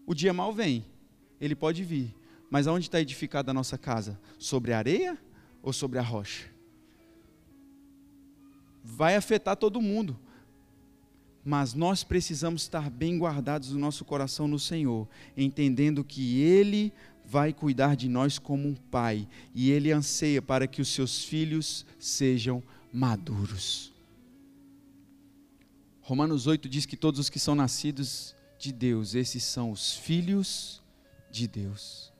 [0.05, 0.85] O dia mal vem,
[1.39, 2.15] ele pode vir,
[2.49, 4.19] mas aonde está edificada a nossa casa?
[4.37, 5.17] Sobre a areia
[5.61, 6.49] ou sobre a rocha?
[8.83, 10.19] Vai afetar todo mundo
[11.45, 16.93] mas nós precisamos estar bem guardados no nosso coração no Senhor, entendendo que Ele
[17.25, 21.85] vai cuidar de nós como um pai e Ele anseia para que os seus filhos
[21.99, 23.91] sejam maduros.
[26.01, 30.81] Romanos 8 diz que todos os que são nascidos de Deus, esses são os filhos
[31.33, 32.13] de Deus.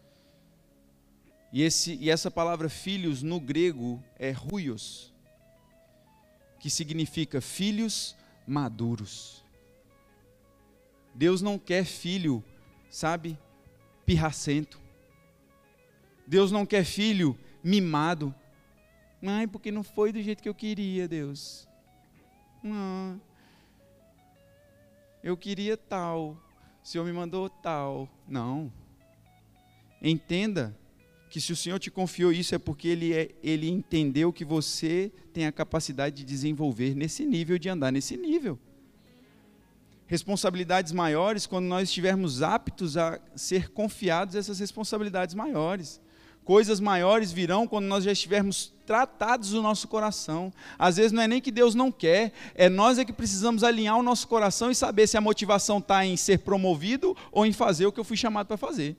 [1.51, 5.13] E, esse, e essa palavra filhos no grego é ruios,
[6.59, 8.15] que significa filhos
[8.47, 9.45] maduros.
[11.13, 12.43] Deus não quer filho,
[12.89, 13.37] sabe,
[14.03, 14.81] pirracento.
[16.25, 18.33] Deus não quer filho mimado.
[19.21, 21.67] Ai, porque não foi do jeito que eu queria, Deus.
[22.63, 23.21] Não.
[25.23, 26.35] Eu queria tal.
[26.83, 28.09] O Senhor me mandou tal.
[28.27, 28.73] Não.
[30.03, 30.77] Entenda
[31.29, 35.11] que se o Senhor te confiou isso é porque ele, é, ele entendeu que você
[35.33, 38.59] tem a capacidade de desenvolver nesse nível, de andar nesse nível.
[40.05, 45.99] Responsabilidades maiores quando nós estivermos aptos a ser confiados essas responsabilidades maiores.
[46.43, 50.51] Coisas maiores virão quando nós já estivermos tratados do nosso coração.
[50.77, 53.97] Às vezes não é nem que Deus não quer, é nós é que precisamos alinhar
[53.97, 57.85] o nosso coração e saber se a motivação está em ser promovido ou em fazer
[57.85, 58.97] o que eu fui chamado para fazer.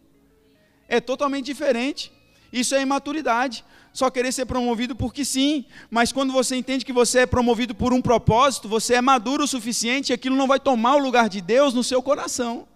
[0.88, 2.12] É totalmente diferente.
[2.52, 3.64] Isso é imaturidade.
[3.92, 5.64] Só querer ser promovido porque sim.
[5.90, 9.48] Mas quando você entende que você é promovido por um propósito, você é maduro o
[9.48, 12.66] suficiente e aquilo não vai tomar o lugar de Deus no seu coração.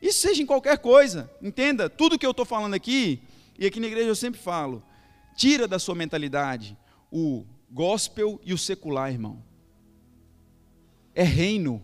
[0.00, 1.30] Isso seja em qualquer coisa.
[1.42, 3.20] Entenda, tudo que eu estou falando aqui,
[3.58, 4.82] e aqui na igreja eu sempre falo,
[5.36, 6.76] tira da sua mentalidade
[7.10, 9.42] o gospel e o secular, irmão.
[11.14, 11.82] É reino.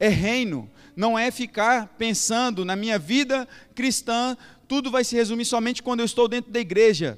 [0.00, 4.36] É reino não é ficar pensando na minha vida cristã,
[4.66, 7.16] tudo vai se resumir somente quando eu estou dentro da igreja.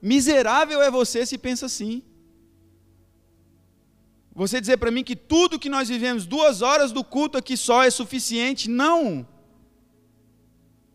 [0.00, 2.00] Miserável é você se pensa assim.
[4.32, 7.82] Você dizer para mim que tudo que nós vivemos, duas horas do culto aqui só
[7.82, 9.26] é suficiente, não.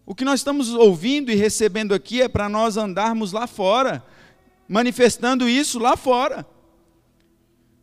[0.06, 4.02] O que nós estamos ouvindo e recebendo aqui é para nós andarmos lá fora,
[4.66, 6.48] manifestando isso lá fora.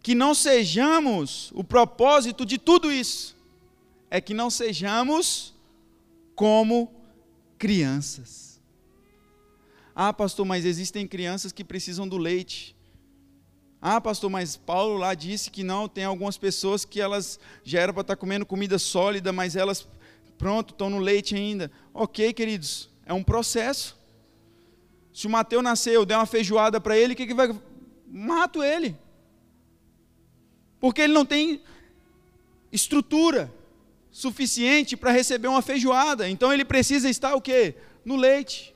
[0.03, 3.39] Que não sejamos o propósito de tudo isso
[4.11, 5.55] é que não sejamos
[6.35, 6.93] como
[7.59, 8.61] crianças.
[9.95, 12.77] Ah, pastor, mas existem crianças que precisam do leite.
[13.81, 17.95] Ah, pastor, mas Paulo lá disse que não, tem algumas pessoas que elas já eram
[17.95, 19.87] para estar comendo comida sólida, mas elas
[20.41, 21.71] Pronto, estão no leite ainda.
[21.93, 23.95] Ok, queridos, é um processo.
[25.13, 27.55] Se o Mateus nasceu, der uma feijoada para ele, o que, que vai.
[28.07, 28.97] Mato ele.
[30.81, 31.61] Porque ele não tem
[32.73, 33.53] estrutura
[34.11, 36.29] suficiente para receber uma feijoada.
[36.29, 37.75] Então ele precisa estar o quê?
[38.05, 38.75] No leite.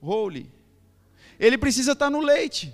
[0.00, 0.50] Holy.
[1.38, 2.72] Ele precisa estar no leite.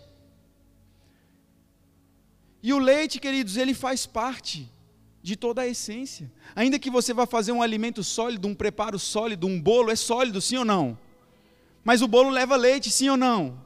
[2.62, 4.70] E o leite, queridos, ele faz parte
[5.22, 6.30] de toda a essência.
[6.54, 10.40] Ainda que você vá fazer um alimento sólido, um preparo sólido, um bolo é sólido,
[10.40, 10.98] sim ou não?
[11.84, 13.60] Mas o bolo leva leite, sim ou não?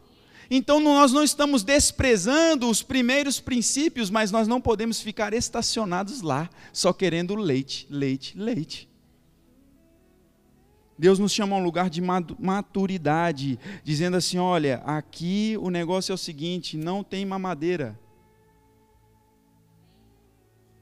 [0.50, 6.48] Então nós não estamos desprezando os primeiros princípios, mas nós não podemos ficar estacionados lá,
[6.72, 8.88] só querendo leite, leite, leite.
[10.98, 16.14] Deus nos chama a um lugar de maturidade, dizendo assim: olha, aqui o negócio é
[16.14, 17.98] o seguinte, não tem mamadeira.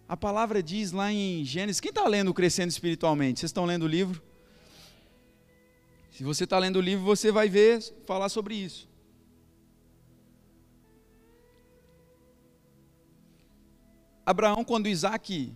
[0.07, 3.41] A palavra diz lá em Gênesis, quem está lendo Crescendo Espiritualmente?
[3.41, 4.23] Vocês estão lendo o livro?
[6.11, 8.89] Se você está lendo o livro, você vai ver falar sobre isso.
[14.27, 15.53] Abraão, quando Isaac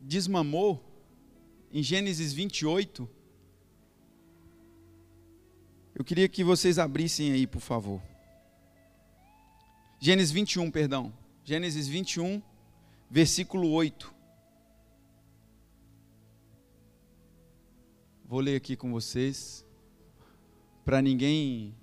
[0.00, 0.84] desmamou,
[1.70, 3.08] em Gênesis 28,
[5.94, 8.00] eu queria que vocês abrissem aí, por favor.
[10.00, 11.12] Gênesis 21, perdão.
[11.44, 12.42] Gênesis 21,
[13.10, 14.14] versículo 8.
[18.24, 19.64] Vou ler aqui com vocês,
[20.84, 21.74] para ninguém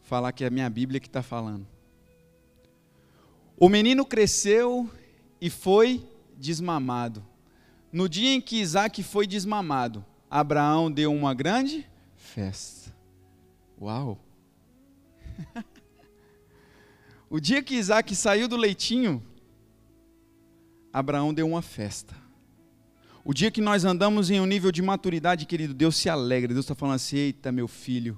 [0.00, 1.66] falar que é a minha Bíblia que está falando.
[3.56, 4.90] O menino cresceu
[5.42, 7.26] e foi desmamado.
[7.92, 11.84] No dia em que Isaac foi desmamado, Abraão deu uma grande
[12.14, 12.94] festa.
[13.80, 14.24] Uau!
[17.28, 19.20] o dia que Isaac saiu do leitinho,
[20.92, 22.14] Abraão deu uma festa.
[23.24, 26.54] O dia que nós andamos em um nível de maturidade, querido, Deus se alegra.
[26.54, 28.16] Deus está falando assim: eita, meu filho,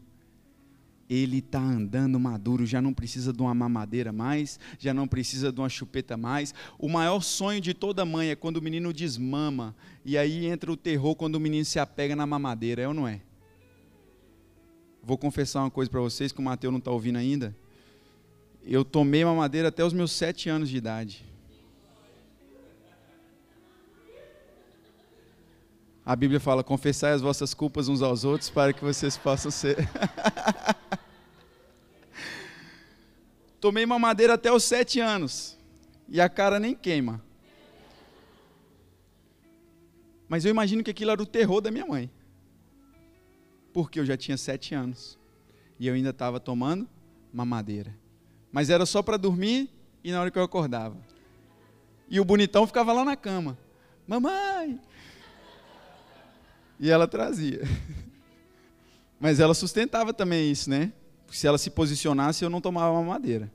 [1.14, 5.60] ele está andando maduro, já não precisa de uma mamadeira mais, já não precisa de
[5.60, 6.54] uma chupeta mais.
[6.78, 10.76] O maior sonho de toda mãe é quando o menino desmama, e aí entra o
[10.76, 13.20] terror quando o menino se apega na mamadeira, é ou não é?
[15.02, 17.54] Vou confessar uma coisa para vocês que o Mateus não está ouvindo ainda.
[18.64, 21.24] Eu tomei mamadeira até os meus sete anos de idade.
[26.06, 29.76] A Bíblia fala: confessai as vossas culpas uns aos outros para que vocês possam ser.
[33.64, 35.56] Tomei mamadeira até os sete anos
[36.06, 37.24] e a cara nem queima.
[40.28, 42.10] Mas eu imagino que aquilo era o terror da minha mãe,
[43.72, 45.18] porque eu já tinha sete anos
[45.80, 46.86] e eu ainda estava tomando
[47.32, 47.96] mamadeira.
[48.52, 49.70] Mas era só para dormir
[50.04, 50.98] e na hora que eu acordava.
[52.10, 53.56] E o bonitão ficava lá na cama:
[54.06, 54.78] Mamãe,
[56.78, 57.62] e ela trazia.
[59.18, 60.92] Mas ela sustentava também isso, né?
[61.31, 63.51] Se ela se posicionasse, eu não tomava mamadeira.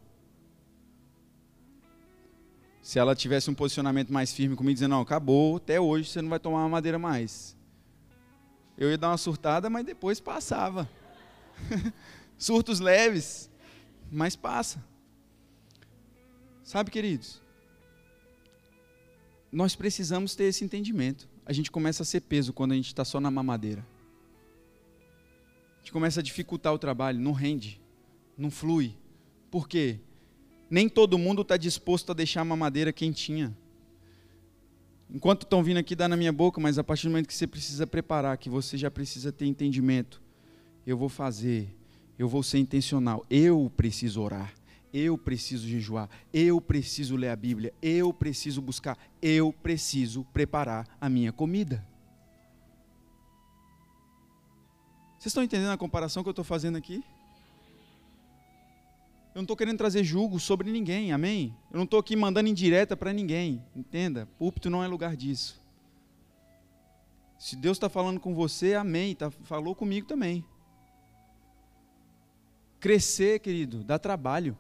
[2.81, 6.29] Se ela tivesse um posicionamento mais firme comigo, dizendo, não, acabou, até hoje você não
[6.29, 7.55] vai tomar mamadeira mais.
[8.77, 10.89] Eu ia dar uma surtada, mas depois passava.
[12.37, 13.49] Surtos leves,
[14.11, 14.83] mas passa.
[16.63, 17.41] Sabe, queridos?
[19.51, 23.03] Nós precisamos ter esse entendimento a gente começa a ser peso quando a gente está
[23.03, 23.83] só na mamadeira.
[25.89, 27.81] Gente começa a dificultar o trabalho, não rende,
[28.37, 28.95] não flui.
[29.49, 29.99] Por quê?
[30.69, 33.57] Nem todo mundo está disposto a deixar a mamadeira quentinha.
[35.09, 37.47] Enquanto estão vindo aqui, dá na minha boca, mas a partir do momento que você
[37.47, 40.21] precisa preparar, que você já precisa ter entendimento,
[40.85, 41.75] eu vou fazer,
[42.19, 44.53] eu vou ser intencional, eu preciso orar,
[44.93, 51.09] eu preciso jejuar, eu preciso ler a Bíblia, eu preciso buscar, eu preciso preparar a
[51.09, 51.83] minha comida.
[55.19, 57.03] Vocês estão entendendo a comparação que eu estou fazendo aqui?
[59.35, 61.53] Eu não estou querendo trazer julgo sobre ninguém, amém?
[61.69, 64.29] Eu não estou aqui mandando indireta para ninguém, entenda?
[64.37, 65.61] Púlpito não é lugar disso.
[67.37, 70.43] Se Deus está falando com você, amém, tá, falou comigo também.
[72.79, 74.57] Crescer, querido, dá trabalho.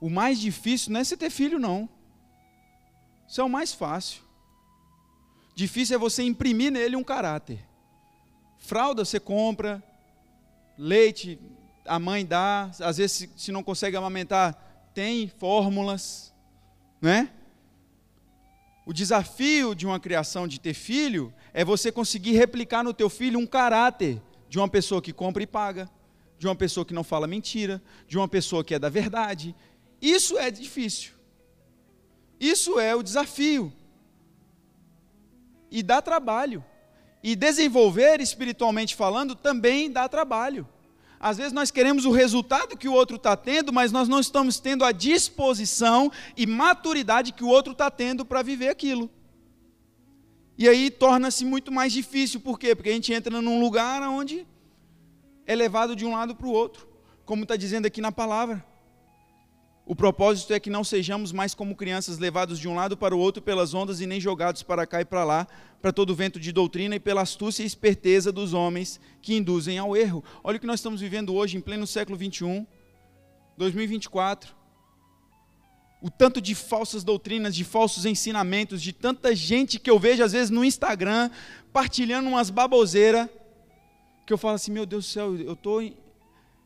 [0.00, 1.86] O mais difícil não é você ter filho, não.
[3.28, 4.27] Isso é o mais fácil.
[5.58, 7.58] Difícil é você imprimir nele um caráter.
[8.58, 9.82] Fralda você compra,
[10.78, 11.36] leite
[11.84, 14.54] a mãe dá, às vezes se não consegue amamentar,
[14.94, 16.32] tem fórmulas,
[17.02, 17.32] né?
[18.86, 23.40] O desafio de uma criação de ter filho é você conseguir replicar no teu filho
[23.40, 25.90] um caráter de uma pessoa que compra e paga,
[26.38, 29.56] de uma pessoa que não fala mentira, de uma pessoa que é da verdade,
[30.00, 31.14] isso é difícil.
[32.38, 33.72] Isso é o desafio.
[35.70, 36.64] E dá trabalho.
[37.22, 40.66] E desenvolver espiritualmente falando também dá trabalho.
[41.20, 44.60] Às vezes nós queremos o resultado que o outro está tendo, mas nós não estamos
[44.60, 49.10] tendo a disposição e maturidade que o outro está tendo para viver aquilo.
[50.56, 52.74] E aí torna-se muito mais difícil, por quê?
[52.74, 54.46] Porque a gente entra num lugar onde
[55.46, 56.86] é levado de um lado para o outro,
[57.24, 58.64] como está dizendo aqui na palavra.
[59.88, 63.18] O propósito é que não sejamos mais como crianças levados de um lado para o
[63.18, 65.46] outro pelas ondas e nem jogados para cá e para lá,
[65.80, 69.96] para todo vento de doutrina e pela astúcia e esperteza dos homens que induzem ao
[69.96, 70.22] erro.
[70.44, 72.66] Olha o que nós estamos vivendo hoje, em pleno século 21,
[73.56, 74.54] 2024.
[76.02, 80.32] O tanto de falsas doutrinas, de falsos ensinamentos, de tanta gente que eu vejo às
[80.32, 81.30] vezes no Instagram
[81.72, 83.26] partilhando umas baboseiras,
[84.26, 85.80] que eu falo assim: meu Deus do céu, eu estou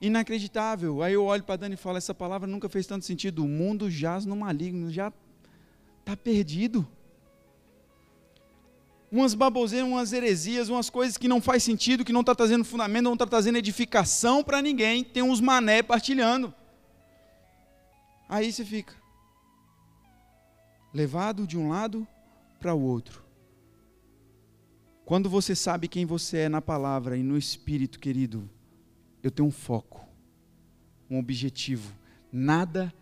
[0.03, 1.01] inacreditável.
[1.01, 3.45] Aí eu olho para Dani e falo: essa palavra nunca fez tanto sentido.
[3.45, 5.13] O mundo jaz no maligno, já
[6.01, 6.87] está perdido.
[9.11, 13.05] Umas baboseiras, umas heresias, umas coisas que não faz sentido, que não está trazendo fundamento,
[13.05, 15.05] não está trazendo edificação para ninguém.
[15.05, 16.53] Tem uns mané partilhando.
[18.29, 18.95] Aí você fica
[20.93, 22.07] levado de um lado
[22.59, 23.23] para o outro.
[25.05, 28.49] Quando você sabe quem você é na palavra e no espírito, querido,
[29.23, 30.07] eu tenho um foco,
[31.09, 31.95] um objetivo.
[32.33, 32.93] Nada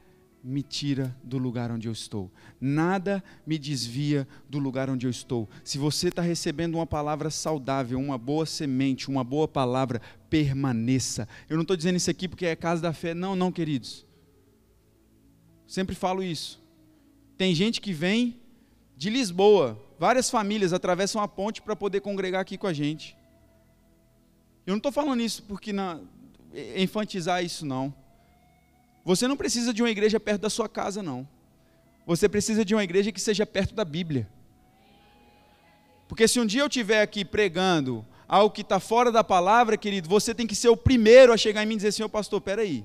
[0.42, 2.30] me tira do lugar onde eu estou.
[2.60, 5.48] Nada me desvia do lugar onde eu estou.
[5.62, 11.28] Se você está recebendo uma palavra saudável, uma boa semente, uma boa palavra, permaneça.
[11.48, 13.14] Eu não estou dizendo isso aqui porque é casa da fé.
[13.14, 14.06] Não, não, queridos.
[15.66, 16.60] Sempre falo isso.
[17.36, 18.40] Tem gente que vem
[18.96, 23.16] de Lisboa, várias famílias atravessam a ponte para poder congregar aqui com a gente.
[24.66, 25.98] Eu não estou falando isso porque na,
[26.76, 27.94] enfatizar isso não.
[29.04, 31.26] Você não precisa de uma igreja perto da sua casa, não.
[32.06, 34.28] Você precisa de uma igreja que seja perto da Bíblia.
[36.08, 40.08] Porque se um dia eu estiver aqui pregando algo que está fora da palavra, querido,
[40.08, 42.84] você tem que ser o primeiro a chegar em mim e dizer, senhor pastor, peraí,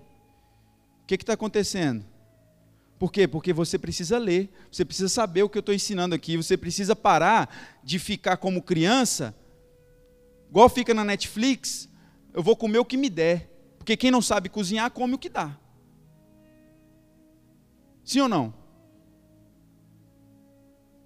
[1.04, 2.06] o que está acontecendo?
[2.98, 3.28] Por quê?
[3.28, 6.96] Porque você precisa ler, você precisa saber o que eu estou ensinando aqui, você precisa
[6.96, 9.36] parar de ficar como criança
[10.50, 11.90] Igual fica na Netflix,
[12.34, 13.52] eu vou comer o que me der.
[13.78, 15.56] Porque quem não sabe cozinhar, come o que dá.
[18.04, 18.54] Sim ou não?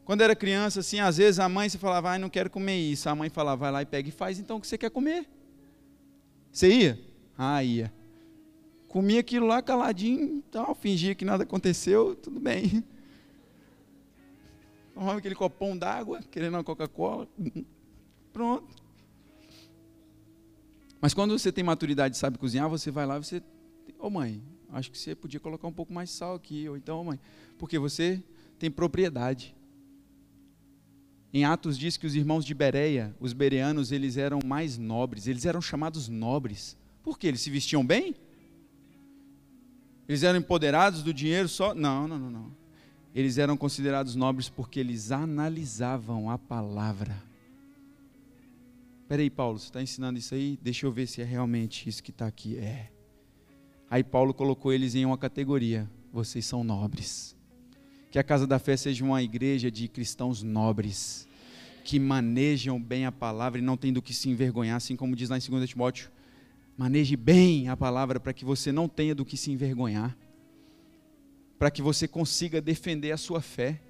[0.06, 3.08] Quando era criança, assim, às vezes a mãe se falava, ah, não quero comer isso.
[3.08, 5.30] A mãe falava, vai lá e pega e faz então o que você quer comer.
[6.52, 7.00] Você ia?
[7.38, 7.94] Ah, ia.
[8.88, 12.84] Comia aquilo lá caladinho, tal, fingia que nada aconteceu, tudo bem.
[14.96, 17.28] Tomava aquele copão d'água, querendo uma Coca-Cola.
[18.34, 18.79] Pronto.
[21.02, 23.38] Mas quando você tem maturidade e sabe cozinhar, você vai lá e você.
[23.98, 24.42] Ô oh, mãe,
[24.72, 26.68] acho que você podia colocar um pouco mais de sal aqui.
[26.68, 27.20] Ou então, oh, mãe,
[27.58, 28.22] porque você
[28.58, 29.56] tem propriedade.
[31.34, 35.46] Em Atos diz que os irmãos de Bereia, os bereanos, eles eram mais nobres, eles
[35.46, 36.76] eram chamados nobres.
[37.04, 37.28] Por quê?
[37.28, 38.16] Eles se vestiam bem?
[40.08, 41.76] Eles eram empoderados do dinheiro só?
[41.76, 42.52] Não, não, não, não.
[43.14, 47.29] Eles eram considerados nobres porque eles analisavam a palavra.
[49.10, 50.60] Peraí, Paulo, você está ensinando isso aí?
[50.62, 52.60] Deixa eu ver se é realmente isso que está aqui.
[52.60, 52.92] É.
[53.90, 57.36] Aí Paulo colocou eles em uma categoria: vocês são nobres.
[58.12, 61.28] Que a casa da fé seja uma igreja de cristãos nobres,
[61.84, 65.28] que manejam bem a palavra e não tem do que se envergonhar, assim como diz
[65.28, 66.12] lá em 2 Timóteo.
[66.78, 70.16] Maneje bem a palavra para que você não tenha do que se envergonhar,
[71.58, 73.82] para que você consiga defender a sua fé,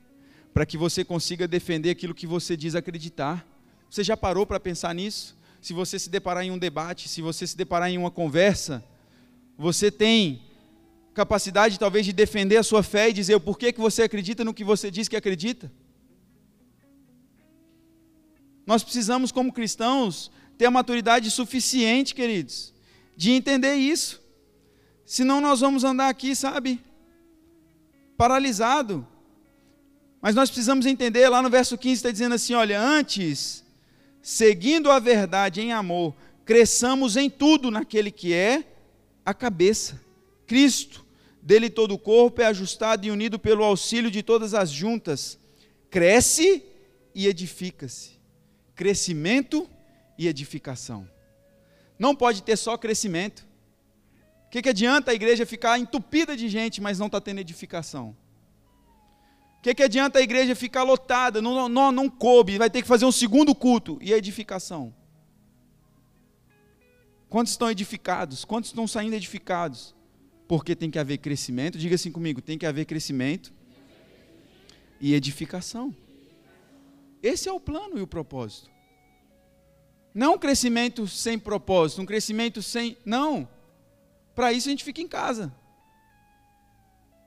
[0.54, 3.46] para que você consiga defender aquilo que você diz acreditar.
[3.90, 5.36] Você já parou para pensar nisso?
[5.62, 8.84] Se você se deparar em um debate, se você se deparar em uma conversa,
[9.58, 10.42] você tem
[11.14, 14.54] capacidade talvez de defender a sua fé e dizer o porquê que você acredita no
[14.54, 15.72] que você diz que acredita?
[18.66, 22.74] Nós precisamos, como cristãos, ter a maturidade suficiente, queridos,
[23.18, 24.22] de entender isso.
[25.06, 26.80] Senão nós vamos andar aqui, sabe,
[28.16, 29.06] paralisado.
[30.22, 33.64] Mas nós precisamos entender, lá no verso 15 está dizendo assim: olha, antes
[34.22, 36.16] seguindo a verdade em amor,
[36.46, 38.64] cresçamos em tudo naquele que é
[39.26, 40.00] a cabeça,
[40.48, 41.06] Cristo.
[41.42, 45.40] Dele todo o corpo é ajustado e unido pelo auxílio de todas as juntas.
[45.90, 46.64] Cresce
[47.16, 48.20] e edifica-se.
[48.76, 49.70] Crescimento
[50.18, 51.10] e edificação.
[51.98, 53.48] Não pode ter só crescimento.
[54.48, 58.16] O que, que adianta a igreja ficar entupida de gente, mas não está tendo edificação?
[59.60, 61.42] O que, que adianta a igreja ficar lotada?
[61.42, 64.00] Não, não, não coube, vai ter que fazer um segundo culto.
[64.02, 64.96] E a edificação?
[67.28, 68.46] Quantos estão edificados?
[68.46, 69.94] Quantos estão saindo edificados?
[70.48, 71.78] Porque tem que haver crescimento.
[71.78, 73.54] Diga assim comigo: tem que haver crescimento
[75.02, 75.94] e edificação.
[77.22, 78.72] Esse é o plano e o propósito.
[80.14, 82.98] Não um crescimento sem propósito, um crescimento sem.
[83.04, 83.46] Não.
[84.34, 85.54] Para isso a gente fica em casa.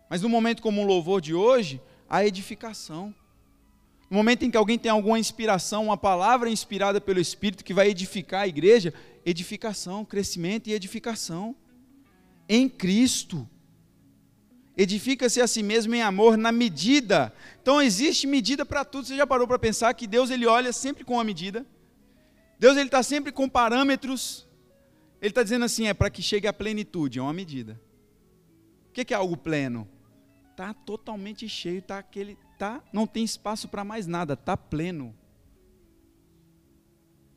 [0.08, 1.80] Mas no momento como o louvor de hoje,
[2.12, 3.14] a edificação.
[4.10, 7.88] No momento em que alguém tem alguma inspiração, uma palavra inspirada pelo Espírito que vai
[7.88, 8.92] edificar a igreja,
[9.24, 11.56] edificação, crescimento e edificação.
[12.46, 13.48] Em Cristo.
[14.76, 17.32] Edifica-se a si mesmo em amor na medida.
[17.62, 19.06] Então existe medida para tudo.
[19.06, 21.64] Você já parou para pensar que Deus ele olha sempre com uma medida?
[22.58, 24.46] Deus ele está sempre com parâmetros.
[25.18, 27.80] Ele está dizendo assim, é para que chegue à plenitude, é uma medida.
[28.90, 29.88] O que é algo pleno?
[30.52, 35.14] Está totalmente cheio, está aquele, tá, não tem espaço para mais nada, está pleno.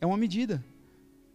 [0.01, 0.63] É uma medida.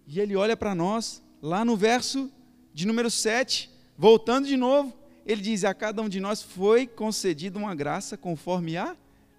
[0.07, 2.31] E ele olha para nós, lá no verso
[2.75, 7.59] de número 7, voltando de novo, ele diz: A cada um de nós foi concedida
[7.59, 8.95] uma graça conforme a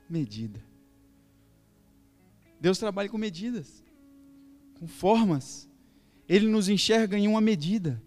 [0.10, 0.60] medida.
[2.60, 3.84] Deus trabalha com medidas,
[4.80, 5.70] com formas.
[6.28, 8.02] Ele nos enxerga em uma medida.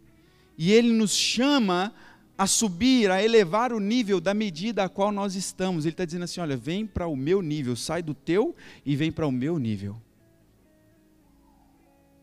[0.59, 1.95] E ele nos chama
[2.37, 5.85] a subir, a elevar o nível da medida a qual nós estamos.
[5.85, 8.55] Ele está dizendo assim: olha, vem para o meu nível, sai do teu
[8.85, 10.01] e vem para o meu nível.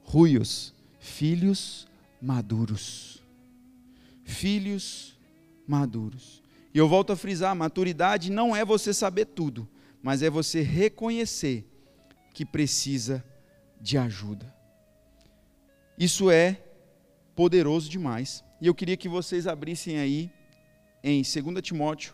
[0.04, 1.88] Ruios, filhos
[2.22, 3.24] maduros.
[4.24, 5.18] Filhos
[5.66, 6.44] maduros.
[6.74, 9.68] E eu volto a frisar: maturidade não é você saber tudo,
[10.04, 11.66] mas é você reconhecer
[12.34, 13.24] que precisa
[13.80, 14.54] de ajuda.
[15.98, 16.62] Isso é
[17.36, 18.44] poderoso demais.
[18.62, 20.32] E eu queria que vocês abrissem aí
[21.04, 22.14] em 2 Timóteo.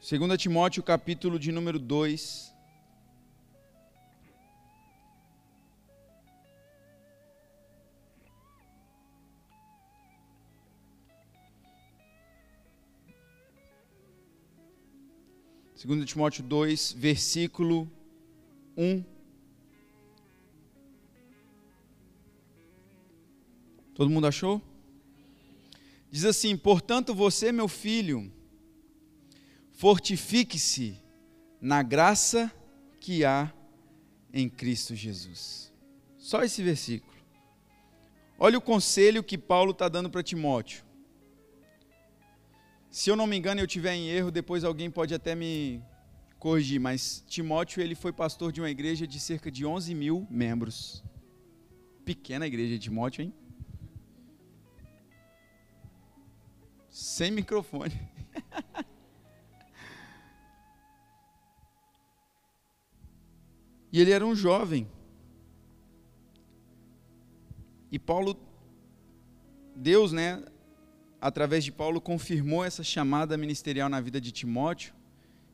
[0.00, 2.55] Segunda Timóteo, capítulo de número 2.
[15.84, 17.90] 2 Timóteo 2, versículo
[18.78, 19.04] 1.
[23.94, 24.62] Todo mundo achou?
[26.10, 28.32] Diz assim: Portanto, você, meu filho,
[29.72, 30.98] fortifique-se
[31.60, 32.50] na graça
[32.98, 33.52] que há
[34.32, 35.70] em Cristo Jesus.
[36.16, 37.16] Só esse versículo.
[38.38, 40.85] Olha o conselho que Paulo está dando para Timóteo.
[42.96, 45.82] Se eu não me engano, eu tiver em erro, depois alguém pode até me
[46.38, 51.04] corrigir, mas Timóteo ele foi pastor de uma igreja de cerca de 11 mil membros.
[52.06, 53.34] Pequena igreja de Timóteo, hein?
[56.88, 57.92] Sem microfone.
[63.92, 64.88] e ele era um jovem.
[67.92, 68.40] E Paulo,
[69.74, 70.42] Deus, né,
[71.26, 74.94] através de Paulo, confirmou essa chamada ministerial na vida de Timóteo.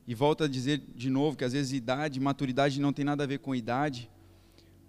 [0.06, 3.26] E volta a dizer de novo que às vezes idade, maturidade não tem nada a
[3.26, 4.10] ver com idade,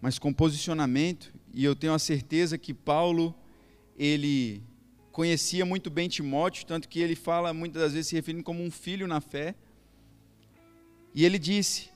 [0.02, 1.34] mas com posicionamento.
[1.54, 3.34] E eu tenho a certeza que Paulo,
[3.98, 4.62] ele
[5.12, 8.72] conhecia muito bem Timóteo, tanto que ele fala muitas das vezes se referindo como um
[8.72, 9.56] filho na fé.
[11.16, 11.92] E ele disse: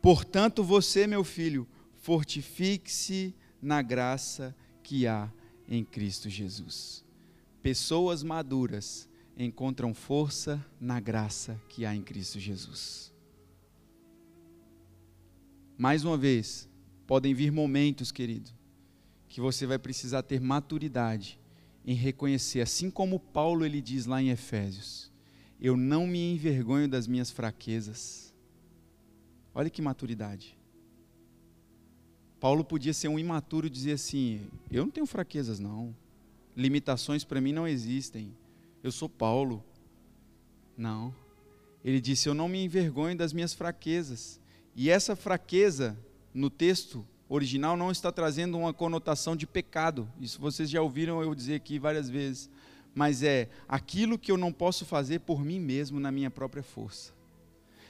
[0.00, 1.68] Portanto, você, meu filho,
[2.00, 5.30] fortifique-se na graça que há
[5.68, 7.01] em Cristo Jesus.
[7.62, 13.12] Pessoas maduras encontram força na graça que há em Cristo Jesus.
[15.78, 16.68] Mais uma vez,
[17.06, 18.50] podem vir momentos, querido,
[19.28, 21.38] que você vai precisar ter maturidade
[21.84, 25.10] em reconhecer, assim como Paulo ele diz lá em Efésios,
[25.60, 28.34] eu não me envergonho das minhas fraquezas.
[29.54, 30.58] Olha que maturidade.
[32.40, 35.94] Paulo podia ser um imaturo e dizer assim: Eu não tenho fraquezas, não.
[36.56, 38.34] Limitações para mim não existem.
[38.82, 39.64] Eu sou Paulo.
[40.76, 41.14] Não.
[41.84, 44.40] Ele disse: Eu não me envergonho das minhas fraquezas.
[44.74, 45.96] E essa fraqueza,
[46.32, 50.08] no texto original, não está trazendo uma conotação de pecado.
[50.20, 52.50] Isso vocês já ouviram eu dizer aqui várias vezes.
[52.94, 57.12] Mas é aquilo que eu não posso fazer por mim mesmo na minha própria força.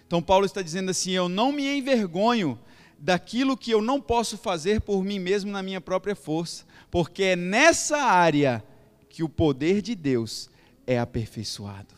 [0.07, 2.59] Então, Paulo está dizendo assim: Eu não me envergonho
[3.03, 7.36] daquilo que eu não posso fazer por mim mesmo na minha própria força, porque é
[7.36, 8.62] nessa área
[9.09, 10.48] que o poder de Deus
[10.86, 11.96] é aperfeiçoado.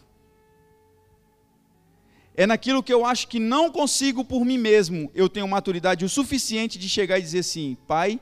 [2.34, 6.08] É naquilo que eu acho que não consigo por mim mesmo, eu tenho maturidade o
[6.08, 8.18] suficiente de chegar e dizer assim: Pai,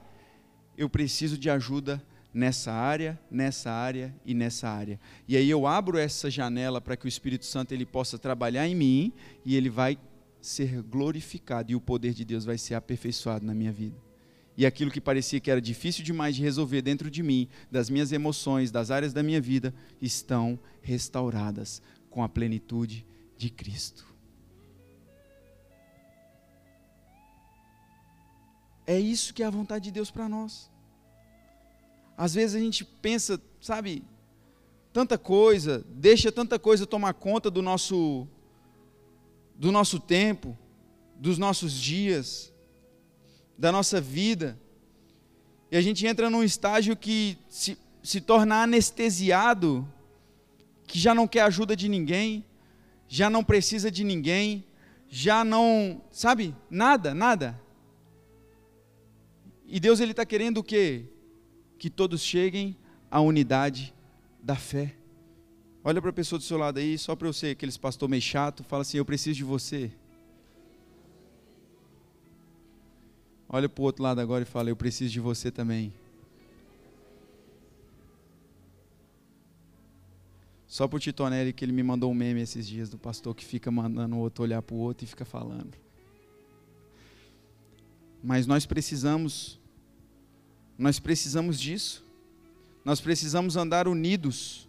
[0.77, 2.03] eu preciso de ajuda
[2.35, 4.99] nessa área, nessa área e nessa área.
[5.29, 8.75] E aí eu abro essa janela para que o Espírito Santo ele possa trabalhar em
[8.75, 9.13] mim
[9.45, 9.97] e ele vai
[10.43, 13.97] ser glorificado e o poder de Deus vai ser aperfeiçoado na minha vida.
[14.57, 18.13] E aquilo que parecia que era difícil demais de resolver dentro de mim, das minhas
[18.13, 21.81] emoções, das áreas da minha vida, estão restauradas
[22.11, 23.07] com a plenitude
[23.39, 24.05] de Cristo.
[28.87, 30.71] É isso que é a vontade de Deus para nós.
[32.17, 34.05] Às vezes a gente pensa, sabe,
[34.93, 38.29] tanta coisa, deixa tanta coisa tomar conta do nosso
[39.63, 40.59] do nosso tempo,
[41.15, 42.53] dos nossos dias,
[43.57, 44.59] da nossa vida.
[45.71, 49.89] E a gente entra num estágio que se, se torna anestesiado,
[50.85, 52.45] que já não quer ajuda de ninguém,
[53.07, 54.65] já não precisa de ninguém,
[55.09, 57.57] já não, sabe, nada, nada.
[59.65, 61.05] E Deus ele está querendo o quê?
[61.79, 62.77] Que todos cheguem
[63.09, 63.95] à unidade
[64.43, 64.97] da fé.
[65.85, 68.23] Olha para a pessoa do seu lado aí, só para eu ser aqueles pastor meio
[68.23, 69.91] chato, fala assim: Eu preciso de você.
[73.49, 75.93] Olha para o outro lado agora e fala: Eu preciso de você também.
[80.69, 83.45] Só para o Titonelli que ele me mandou um meme esses dias do pastor que
[83.45, 85.77] fica mandando o outro olhar para o outro e fica falando.
[88.23, 89.61] Mas nós precisamos,
[90.79, 92.05] nós precisamos disso.
[92.85, 94.67] Nós precisamos andar unidos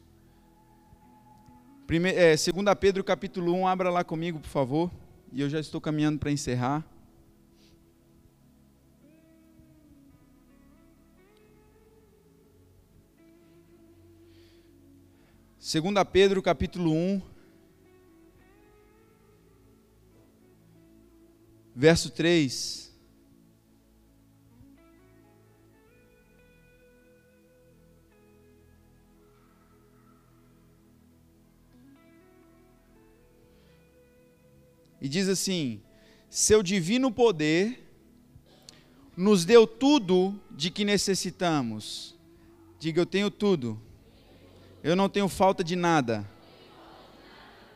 [1.93, 4.89] Prime, é, 2 Pedro capítulo 1, abra lá comigo, por favor.
[5.31, 6.83] E eu já estou caminhando para encerrar.
[15.59, 17.21] Segunda Pedro capítulo 1,
[21.75, 22.82] verso 3.
[35.03, 35.81] E diz assim:
[36.29, 37.91] Seu divino poder
[39.17, 42.15] nos deu tudo de que necessitamos.
[42.79, 43.79] Diga, eu tenho tudo.
[44.81, 46.27] Eu não tenho falta de nada.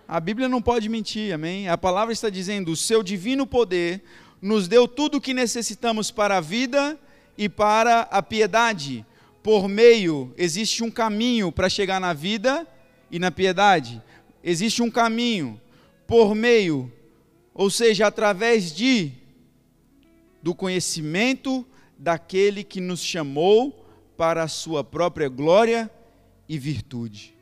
[0.08, 1.68] A Bíblia não pode mentir, amém?
[1.68, 4.02] A palavra está dizendo: o seu divino poder
[4.42, 6.98] nos deu tudo o que necessitamos para a vida
[7.38, 9.06] e para a piedade.
[9.44, 12.66] Por meio, existe um caminho para chegar na vida
[13.12, 14.02] e na piedade.
[14.42, 15.60] Existe um caminho.
[16.06, 16.92] Por meio
[17.58, 19.12] ou seja, através de
[20.44, 21.66] do conhecimento
[21.98, 23.84] daquele que nos chamou
[24.16, 25.90] para a sua própria glória
[26.48, 27.36] e virtude.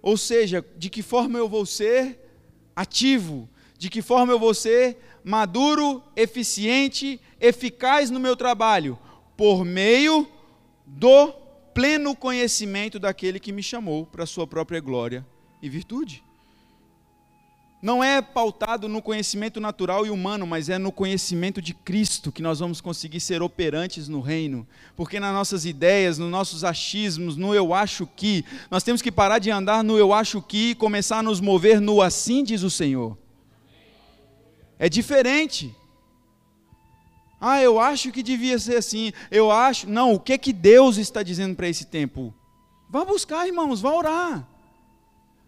[0.00, 2.18] Ou seja, de que forma eu vou ser
[2.74, 3.46] ativo,
[3.76, 8.98] de que forma eu vou ser maduro, eficiente, eficaz no meu trabalho,
[9.36, 10.26] por meio
[10.86, 11.30] do
[11.74, 15.26] pleno conhecimento daquele que me chamou para a sua própria glória
[15.60, 16.25] e virtude
[17.86, 22.42] não é pautado no conhecimento natural e humano, mas é no conhecimento de Cristo que
[22.42, 24.66] nós vamos conseguir ser operantes no reino.
[24.96, 29.38] Porque nas nossas ideias, nos nossos achismos, no eu acho que, nós temos que parar
[29.38, 32.70] de andar no eu acho que e começar a nos mover no assim diz o
[32.70, 33.16] Senhor.
[34.80, 35.72] É diferente.
[37.40, 39.12] Ah, eu acho que devia ser assim.
[39.30, 39.88] Eu acho.
[39.88, 42.34] Não, o que é que Deus está dizendo para esse tempo?
[42.90, 44.48] Vá buscar, irmãos, vá orar.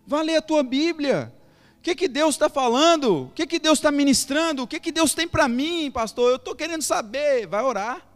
[0.07, 1.37] Vá ler a tua Bíblia.
[1.79, 3.25] O que, que Deus está falando?
[3.25, 4.63] O que, que Deus está ministrando?
[4.63, 6.31] O que, que Deus tem para mim, pastor?
[6.31, 7.47] Eu estou querendo saber.
[7.47, 8.07] Vai orar.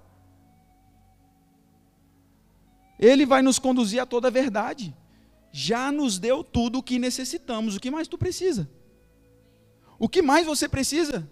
[2.99, 4.95] Ele vai nos conduzir a toda a verdade.
[5.53, 7.77] Já nos deu tudo o que necessitamos.
[7.77, 8.69] O que mais tu precisa?
[9.99, 11.29] O que mais você precisa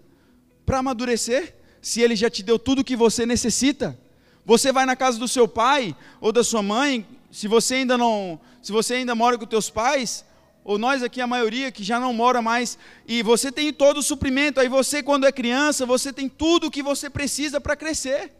[0.65, 1.55] para amadurecer?
[1.81, 3.99] Se ele já te deu tudo o que você necessita.
[4.45, 8.39] Você vai na casa do seu pai ou da sua mãe, se você ainda não,
[8.61, 10.25] se você ainda mora com teus pais,
[10.63, 14.03] ou nós aqui, a maioria que já não mora mais, e você tem todo o
[14.03, 18.31] suprimento, aí você, quando é criança, você tem tudo o que você precisa para crescer.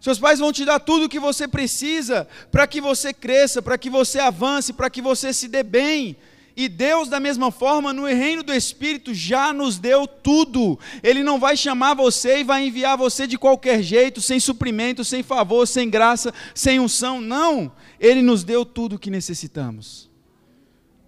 [0.00, 3.76] Seus pais vão te dar tudo o que você precisa para que você cresça, para
[3.76, 6.16] que você avance, para que você se dê bem.
[6.54, 10.78] E Deus, da mesma forma, no reino do Espírito, já nos deu tudo.
[11.02, 15.22] Ele não vai chamar você e vai enviar você de qualquer jeito, sem suprimento, sem
[15.22, 17.20] favor, sem graça, sem unção.
[17.20, 17.72] Não.
[17.98, 20.08] Ele nos deu tudo o que necessitamos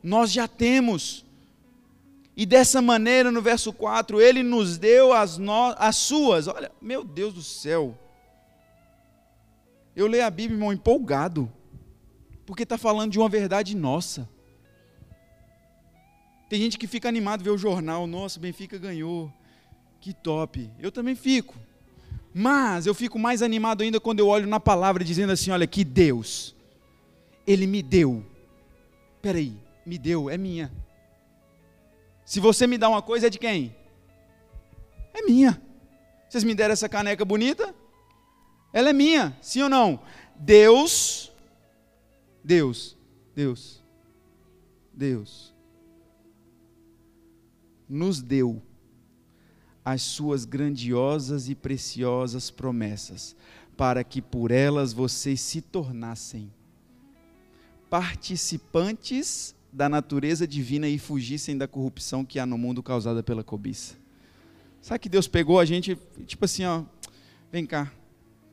[0.03, 1.25] nós já temos.
[2.37, 6.47] E dessa maneira, no verso 4, ele nos deu as, no, as suas.
[6.47, 7.99] Olha, meu Deus do céu.
[9.97, 11.53] Eu leio a Bíblia, irmão, empolgado.
[12.47, 14.29] Porque está falando de uma verdade nossa.
[16.49, 18.07] Tem gente que fica animado ver o jornal.
[18.07, 19.33] Nossa, Benfica ganhou.
[20.01, 20.71] Que top.
[20.79, 21.57] Eu também fico.
[22.33, 25.83] Mas eu fico mais animado ainda quando eu olho na palavra dizendo assim: olha, que
[25.83, 26.55] Deus,
[27.45, 28.25] Ele me deu.
[29.21, 29.57] Peraí,
[29.89, 30.71] me deu, é minha.
[32.25, 33.75] Se você me dá uma coisa, é de quem?
[35.15, 35.61] É minha.
[36.29, 37.75] Vocês me deram essa caneca bonita?
[38.71, 39.99] Ela é minha, sim ou não?
[40.37, 41.33] Deus,
[42.45, 42.99] Deus,
[43.35, 43.83] Deus,
[44.93, 45.55] Deus,
[47.89, 48.63] nos deu
[49.83, 53.35] as suas grandiosas e preciosas promessas,
[53.75, 56.53] para que por elas vocês se tornassem
[57.89, 63.97] participantes da natureza divina e fugissem da corrupção que há no mundo causada pela cobiça.
[64.81, 66.85] Sabe que Deus pegou a gente, tipo assim, ó,
[67.51, 67.93] vem cá,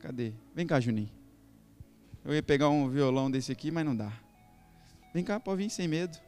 [0.00, 0.32] cadê?
[0.54, 1.10] Vem cá, Juninho.
[2.24, 4.12] Eu ia pegar um violão desse aqui, mas não dá.
[5.14, 6.18] Vem cá, pode vir sem medo.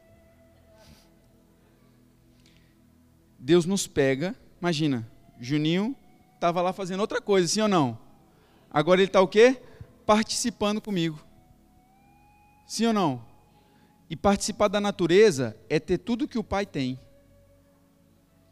[3.37, 5.07] Deus nos pega, imagina,
[5.39, 5.95] Juninho
[6.35, 7.97] estava lá fazendo outra coisa, sim ou não?
[8.71, 9.61] Agora ele está o quê?
[10.05, 11.19] Participando comigo.
[12.65, 13.28] Sim ou não?
[14.09, 16.99] E participar da natureza é ter tudo que o Pai tem.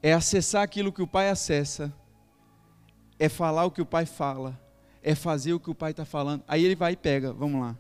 [0.03, 1.91] É acessar aquilo que o Pai acessa.
[3.17, 4.59] É falar o que o Pai fala.
[5.01, 6.43] É fazer o que o Pai está falando.
[6.47, 7.75] Aí ele vai e pega, vamos lá.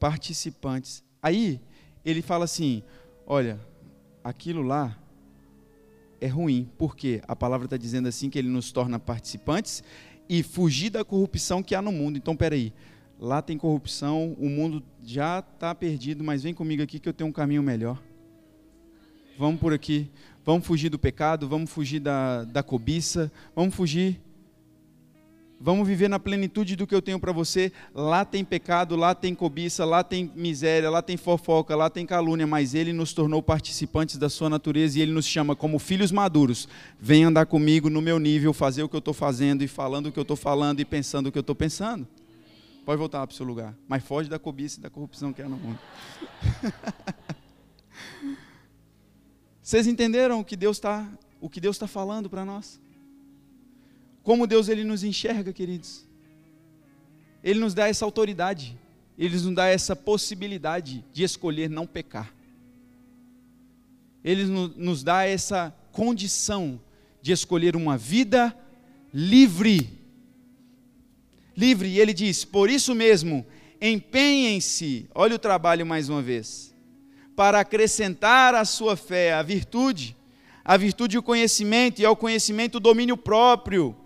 [0.00, 1.04] Participantes.
[1.22, 1.60] Aí
[2.04, 2.82] ele fala assim:
[3.26, 3.60] olha,
[4.24, 4.98] aquilo lá
[6.20, 6.68] é ruim.
[6.76, 9.82] porque A palavra está dizendo assim que ele nos torna participantes
[10.28, 12.16] e fugir da corrupção que há no mundo.
[12.16, 12.72] Então, peraí,
[13.18, 17.30] lá tem corrupção, o mundo já está perdido, mas vem comigo aqui que eu tenho
[17.30, 18.02] um caminho melhor.
[19.38, 20.10] Vamos por aqui.
[20.44, 24.20] Vamos fugir do pecado, vamos fugir da, da cobiça, vamos fugir
[25.58, 27.72] Vamos viver na plenitude do que eu tenho para você.
[27.94, 32.46] Lá tem pecado, lá tem cobiça, lá tem miséria, lá tem fofoca, lá tem calúnia,
[32.46, 36.68] mas Ele nos tornou participantes da Sua natureza e Ele nos chama como filhos maduros.
[37.00, 40.12] Vem andar comigo no meu nível, fazer o que eu estou fazendo e falando o
[40.12, 42.06] que eu estou falando e pensando o que eu estou pensando.
[42.86, 45.48] Pode voltar para o seu lugar, mas foge da cobiça e da corrupção que é
[45.48, 45.78] no mundo.
[49.60, 51.04] Vocês entenderam o que Deus está,
[51.40, 52.80] o que Deus está falando para nós?
[54.22, 56.06] Como Deus ele nos enxerga, queridos.
[57.42, 58.78] Ele nos dá essa autoridade,
[59.18, 62.32] ele nos dá essa possibilidade de escolher não pecar.
[64.22, 66.80] Ele nos dá essa condição
[67.20, 68.56] de escolher uma vida
[69.12, 70.05] livre.
[71.56, 73.46] Livre, e ele diz: por isso mesmo,
[73.80, 76.74] empenhem-se, olha o trabalho mais uma vez,
[77.34, 80.16] para acrescentar à sua fé a virtude,
[80.64, 83.96] a virtude o conhecimento, e ao conhecimento o domínio próprio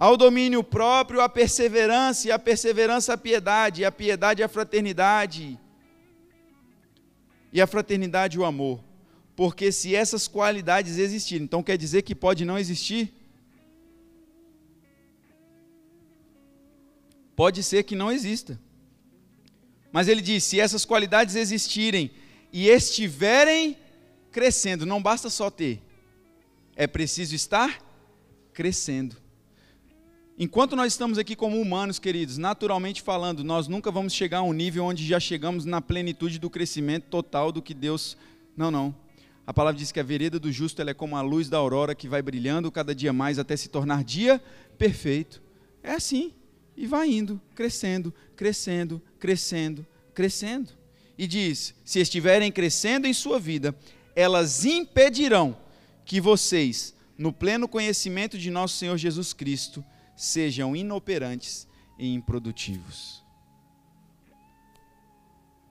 [0.00, 5.58] ao domínio próprio, a perseverança, e a perseverança, a piedade, e a piedade, a fraternidade,
[7.52, 8.78] e a fraternidade, o amor.
[9.34, 13.12] Porque se essas qualidades existirem, então quer dizer que pode não existir?
[17.38, 18.58] Pode ser que não exista.
[19.92, 22.10] Mas ele diz: se essas qualidades existirem
[22.52, 23.76] e estiverem
[24.32, 25.80] crescendo, não basta só ter,
[26.74, 27.80] é preciso estar
[28.52, 29.16] crescendo.
[30.36, 34.52] Enquanto nós estamos aqui como humanos, queridos, naturalmente falando, nós nunca vamos chegar a um
[34.52, 38.16] nível onde já chegamos na plenitude do crescimento total do que Deus.
[38.56, 38.92] Não, não.
[39.46, 42.08] A palavra diz que a vereda do justo é como a luz da aurora que
[42.08, 44.42] vai brilhando cada dia mais até se tornar dia
[44.76, 45.40] perfeito.
[45.84, 46.32] É assim.
[46.78, 50.70] E vai indo, crescendo, crescendo, crescendo, crescendo.
[51.18, 53.76] E diz: se estiverem crescendo em sua vida,
[54.14, 55.58] elas impedirão
[56.04, 59.84] que vocês, no pleno conhecimento de nosso Senhor Jesus Cristo,
[60.16, 61.66] sejam inoperantes
[61.98, 63.24] e improdutivos.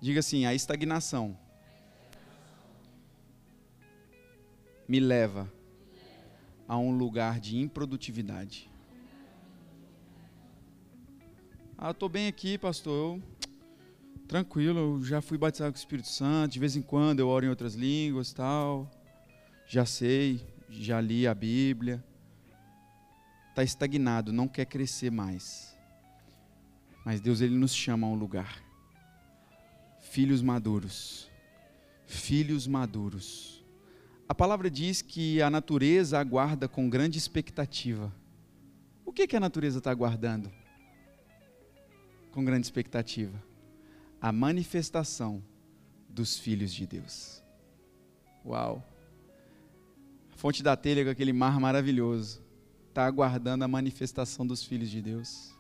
[0.02, 1.40] Diga assim: a estagnação
[4.86, 5.50] me leva
[6.68, 8.67] a um lugar de improdutividade.
[11.78, 13.22] Ah, estou bem aqui, pastor.
[14.28, 16.54] Tranquilo, eu já fui batizado com o Espírito Santo.
[16.54, 18.90] De vez em quando eu oro em outras línguas, tal.
[19.68, 22.04] Já sei, já li a Bíblia
[23.58, 25.76] está estagnado, não quer crescer mais.
[27.04, 28.62] Mas Deus ele nos chama a um lugar.
[30.00, 31.28] Filhos maduros.
[32.06, 33.66] Filhos maduros.
[34.30, 38.14] A palavra diz que a natureza aguarda com grande expectativa.
[39.04, 40.52] O que, que a natureza está aguardando?
[42.32, 43.42] Com grande expectativa.
[44.22, 45.44] A manifestação
[46.10, 47.44] dos filhos de Deus.
[48.46, 48.84] Uau!
[50.34, 52.42] A fonte da telha com aquele mar maravilhoso
[52.90, 55.54] está aguardando a manifestação dos filhos de Deus.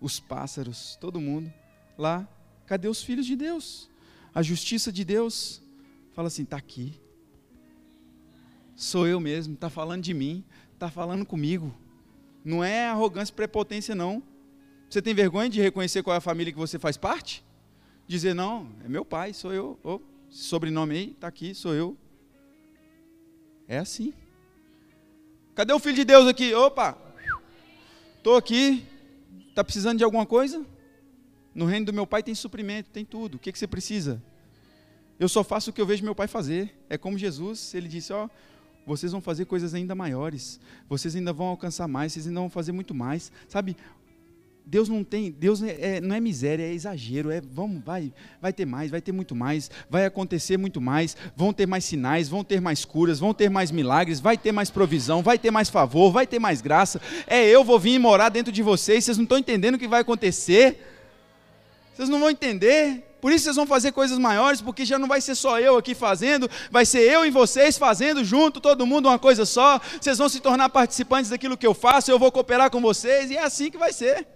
[0.00, 1.52] Os pássaros, todo mundo
[1.96, 2.28] lá,
[2.66, 3.90] cadê os filhos de Deus?
[4.34, 5.62] A justiça de Deus
[6.12, 7.00] fala assim: está aqui.
[8.74, 11.74] Sou eu mesmo, está falando de mim, está falando comigo.
[12.44, 14.22] Não é arrogância e prepotência, não.
[14.94, 17.44] Você tem vergonha de reconhecer qual é a família que você faz parte?
[18.06, 19.76] Dizer, não, é meu pai, sou eu.
[19.82, 21.98] Oh, sobrenome aí, está aqui, sou eu.
[23.66, 24.14] É assim.
[25.52, 26.54] Cadê o filho de Deus aqui?
[26.54, 26.96] Opa,
[28.18, 28.86] Estou aqui,
[29.48, 30.64] está precisando de alguma coisa?
[31.52, 33.34] No reino do meu pai tem suprimento, tem tudo.
[33.34, 34.22] O que, que você precisa?
[35.18, 36.72] Eu só faço o que eu vejo meu pai fazer.
[36.88, 38.28] É como Jesus, ele disse: Ó,
[38.86, 42.70] vocês vão fazer coisas ainda maiores, vocês ainda vão alcançar mais, vocês ainda vão fazer
[42.70, 43.32] muito mais.
[43.48, 43.76] Sabe,
[44.66, 48.52] Deus não tem, Deus é, é, não é miséria, é exagero, é vamos, vai, vai
[48.52, 52.42] ter mais, vai ter muito mais, vai acontecer muito mais, vão ter mais sinais, vão
[52.42, 56.10] ter mais curas, vão ter mais milagres, vai ter mais provisão, vai ter mais favor,
[56.10, 57.00] vai ter mais graça.
[57.26, 60.00] É eu vou vir morar dentro de vocês, vocês não estão entendendo o que vai
[60.00, 60.80] acontecer.
[61.94, 63.16] Vocês não vão entender.
[63.20, 65.94] Por isso vocês vão fazer coisas maiores, porque já não vai ser só eu aqui
[65.94, 69.80] fazendo, vai ser eu e vocês fazendo junto, todo mundo uma coisa só.
[70.00, 73.36] Vocês vão se tornar participantes daquilo que eu faço, eu vou cooperar com vocês, e
[73.36, 74.26] é assim que vai ser.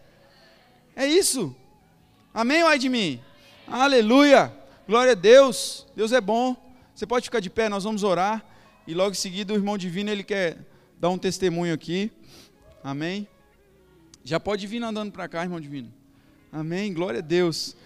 [0.99, 1.55] É isso.
[2.35, 3.21] Amém ou ai de mim?
[3.69, 4.53] Aleluia.
[4.85, 5.87] Glória a Deus.
[5.95, 6.57] Deus é bom.
[6.93, 8.45] Você pode ficar de pé, nós vamos orar.
[8.85, 10.59] E logo em seguida o irmão divino ele quer
[10.99, 12.11] dar um testemunho aqui.
[12.83, 13.29] Amém.
[14.25, 15.95] Já pode vir andando para cá, irmão divino.
[16.51, 16.93] Amém.
[16.93, 17.77] Glória a Deus.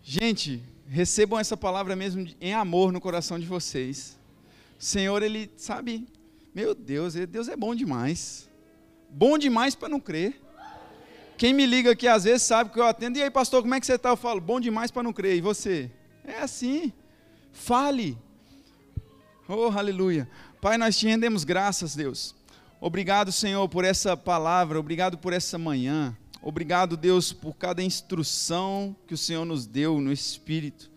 [0.00, 4.16] Gente, recebam essa palavra mesmo em amor no coração de vocês.
[4.78, 6.06] O Senhor, Ele sabe,
[6.54, 8.48] meu Deus, Deus é bom demais.
[9.10, 10.40] Bom demais para não crer.
[11.40, 13.18] Quem me liga aqui às vezes sabe que eu atendo.
[13.18, 14.10] E aí, pastor, como é que você está?
[14.10, 15.38] Eu falo, bom demais para não crer.
[15.38, 15.90] E você?
[16.22, 16.92] É assim.
[17.50, 18.18] Fale.
[19.48, 20.28] Oh, aleluia.
[20.60, 22.34] Pai, nós te rendemos graças, Deus.
[22.78, 24.78] Obrigado, Senhor, por essa palavra.
[24.78, 26.14] Obrigado por essa manhã.
[26.42, 30.90] Obrigado, Deus, por cada instrução que o Senhor nos deu no Espírito.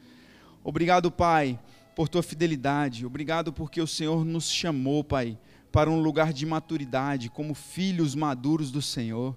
[0.62, 1.58] Obrigado, Pai,
[1.96, 3.06] por tua fidelidade.
[3.06, 5.38] Obrigado porque o Senhor nos chamou, Pai,
[5.72, 9.34] para um lugar de maturidade, como filhos maduros do Senhor.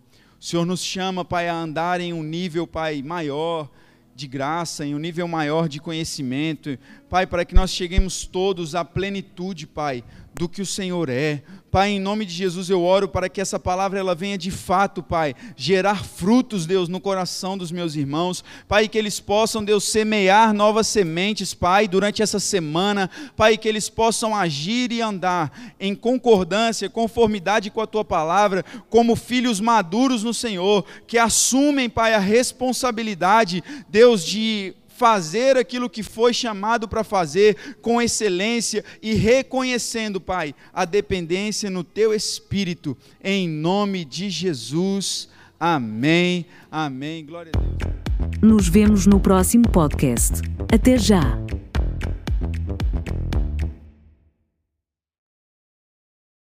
[0.47, 3.69] Senhor nos chama, Pai, a andar em um nível, Pai, maior
[4.15, 6.79] de graça, em um nível maior de conhecimento.
[7.09, 10.03] Pai, para que nós cheguemos todos à plenitude, Pai,
[10.35, 11.43] do que o Senhor é.
[11.71, 15.03] Pai, em nome de Jesus eu oro para que essa palavra ela venha de fato,
[15.03, 18.43] Pai, gerar frutos, Deus, no coração dos meus irmãos.
[18.67, 23.09] Pai, que eles possam, Deus, semear novas sementes, Pai, durante essa semana.
[23.37, 29.15] Pai, que eles possam agir e andar em concordância, conformidade com a tua palavra, como
[29.15, 36.33] filhos maduros no Senhor, que assumem, Pai, a responsabilidade, Deus, de fazer aquilo que foi
[36.33, 44.05] chamado para fazer com excelência e reconhecendo, Pai, a dependência no teu espírito, em nome
[44.05, 45.29] de Jesus.
[45.59, 46.47] Amém.
[46.71, 47.25] Amém.
[47.25, 47.97] Glória a Deus.
[48.43, 50.43] Nos vemos no próximo podcast.
[50.73, 51.39] Até já.